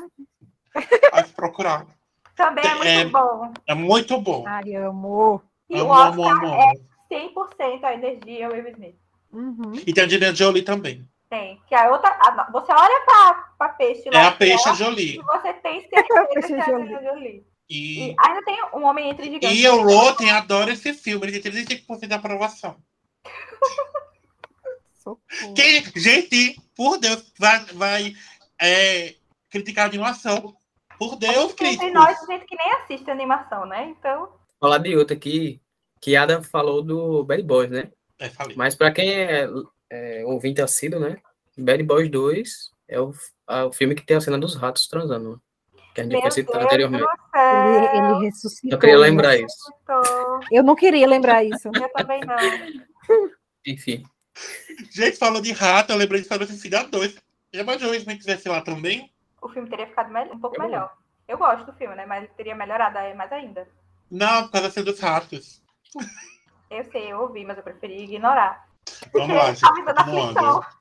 [1.11, 1.85] vai procurar.
[2.35, 3.53] Também é muito É- bom.
[3.67, 4.43] É muito bom.
[4.47, 5.43] Ai, amor.
[5.69, 6.89] E Amo, o amo, Oscar amo, é amo.
[7.09, 8.95] 100% a energia Will Smith.
[9.31, 9.73] Uhum.
[9.85, 11.07] E tem a Angelina Jolie também.
[11.29, 11.61] Tem.
[11.67, 12.09] Que a outra.
[12.09, 15.17] a- você olha pra, pra peixe É lá a Peixe fora, Jolie.
[15.17, 16.83] e você tem certeza Peixe que é a Jolie.
[16.95, 17.45] Angelina Jolie.
[17.69, 19.57] E, E ainda tem um homem entre gigantes.
[19.57, 21.25] e o Rotten adora esse filme.
[21.27, 22.75] Ele tem 35% de aprovação.
[25.01, 25.53] Socorro.
[25.55, 28.13] Quem, gente, por Deus, vai, vai
[28.61, 29.15] é,
[29.49, 30.55] criticar a animação.
[30.97, 31.93] Por Deus, Tem críticos.
[31.93, 33.89] nós, gente que nem assiste animação, né?
[33.97, 34.29] Então,
[34.59, 35.59] Falar de outra aqui,
[35.99, 37.91] que Adam falou do Bad Boys, né?
[38.19, 38.55] É, falei.
[38.55, 39.47] Mas pra quem é,
[39.89, 41.17] é ouvinte assíduo, né?
[41.57, 43.11] Bad Boys 2 é o,
[43.49, 45.31] é o filme que tem a cena dos ratos transando.
[45.31, 45.37] né?
[45.95, 47.03] Que a gente tinha citado do anteriormente.
[47.35, 48.71] Ele, ele ressuscitou.
[48.71, 49.01] Eu queria né?
[49.01, 49.73] lembrar isso.
[50.51, 51.67] Eu não queria lembrar isso.
[51.67, 52.37] Eu também não.
[53.65, 54.03] Enfim.
[54.91, 57.15] Gente, falou de rato, eu lembrei de Final Fantasy 2.
[57.53, 59.11] Já imaginou se tivesse lá também?
[59.41, 60.97] O filme teria ficado um pouco Eu melhor.
[61.27, 62.05] Eu gosto do filme, né?
[62.05, 63.67] Mas teria melhorado mais ainda.
[64.09, 65.61] Não, por causa da cena dos ratos.
[66.69, 68.65] Eu sei, eu ouvi, mas eu preferi ignorar.
[69.11, 70.33] Vamos lá, gente.
[70.33, 70.69] Tá.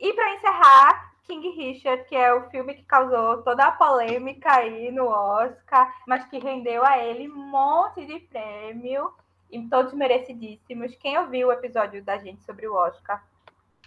[0.00, 4.90] E para encerrar, King Richard, que é o filme que causou toda a polêmica aí
[4.90, 9.12] no Oscar, mas que rendeu a ele um monte de prêmio,
[9.50, 10.94] e todos merecidíssimos.
[10.96, 13.22] Quem ouviu o episódio da gente sobre o Oscar,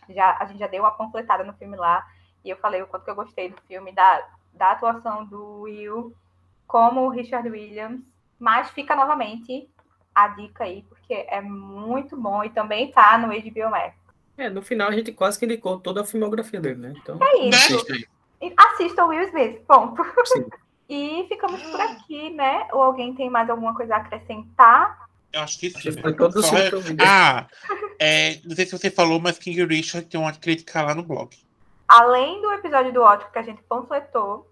[0.09, 2.05] já, a gente já deu uma panfletada no filme lá,
[2.43, 6.16] e eu falei o quanto que eu gostei do filme, da, da atuação do Will
[6.68, 8.01] como o Richard Williams,
[8.39, 9.70] mas fica novamente
[10.16, 13.95] a dica aí, porque é muito bom e também tá no HBO Max.
[14.38, 16.93] É, no final a gente quase que indicou toda a filmografia dele, né?
[16.97, 17.76] Então, É isso.
[17.76, 18.05] assista aí.
[18.41, 20.03] E Assista o Will Smith, ponto.
[20.26, 20.45] Sim.
[20.93, 22.68] E ficamos por aqui, né?
[22.74, 25.07] Ou alguém tem mais alguma coisa a acrescentar?
[25.34, 25.92] Eu acho que Acho sim.
[25.96, 26.98] que foi todo Só é- vi.
[27.00, 27.48] Ah,
[28.00, 31.36] é, não sei se você falou, mas King Richard tem uma crítica lá no blog.
[31.88, 34.50] Além do episódio do Ótico que a gente panfletou,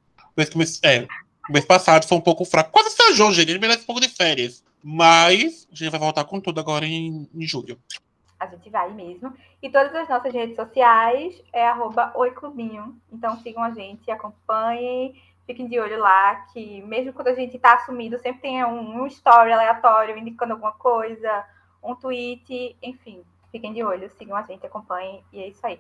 [0.83, 1.07] é,
[1.49, 2.71] mês passado foi um pouco fraco.
[2.71, 3.51] Quase João, gente.
[3.51, 4.65] Ele merece um pouco de férias.
[4.83, 7.79] Mas a gente vai voltar com tudo agora em, em julho.
[8.39, 9.35] A gente vai mesmo.
[9.63, 12.99] E todas as nossas redes sociais é arroba oiclubinho.
[13.13, 17.75] Então sigam a gente, acompanhem, fiquem de olho lá, que mesmo quando a gente tá
[17.75, 21.45] assumido, sempre tem um, um story aleatório indicando alguma coisa,
[21.83, 23.23] um tweet, enfim.
[23.53, 25.79] Fiquem de olho, sigam a gente, acompanhem, e é isso aí.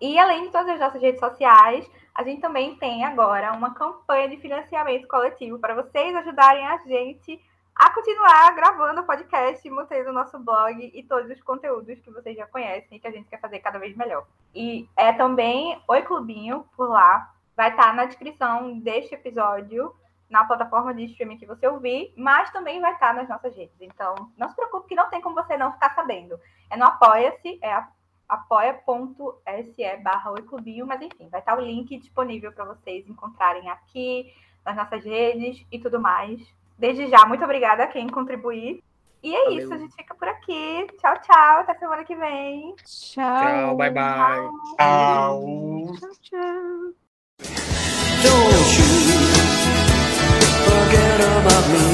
[0.00, 4.28] E além de todas as nossas redes sociais, a gente também tem agora uma campanha
[4.28, 7.40] de financiamento coletivo para vocês ajudarem a gente
[7.74, 12.36] a continuar gravando o podcast, mantendo o nosso blog e todos os conteúdos que vocês
[12.36, 14.26] já conhecem e que a gente quer fazer cada vez melhor.
[14.54, 17.32] E é também Oi Clubinho por lá.
[17.56, 19.94] Vai estar na descrição deste episódio,
[20.28, 23.76] na plataforma de streaming que você ouvir, mas também vai estar nas nossas redes.
[23.80, 26.38] Então, não se preocupe que não tem como você não ficar sabendo.
[26.70, 27.82] É no Apoia-se, é
[28.30, 34.32] apoia.se barra oiclubinho, mas enfim, vai estar o link disponível para vocês encontrarem aqui,
[34.64, 36.40] nas nossas redes e tudo mais.
[36.78, 38.82] Desde já, muito obrigada a quem contribuir.
[39.22, 39.58] E é Valeu.
[39.58, 40.86] isso, a gente fica por aqui.
[40.98, 41.58] Tchau, tchau.
[41.60, 42.74] Até semana que vem.
[42.84, 43.24] Tchau.
[43.24, 44.48] Tchau, bye, bye.
[44.78, 45.92] Tchau.
[45.98, 46.94] Tchau, tchau.
[48.22, 48.90] Don't you
[50.64, 51.89] forget about me.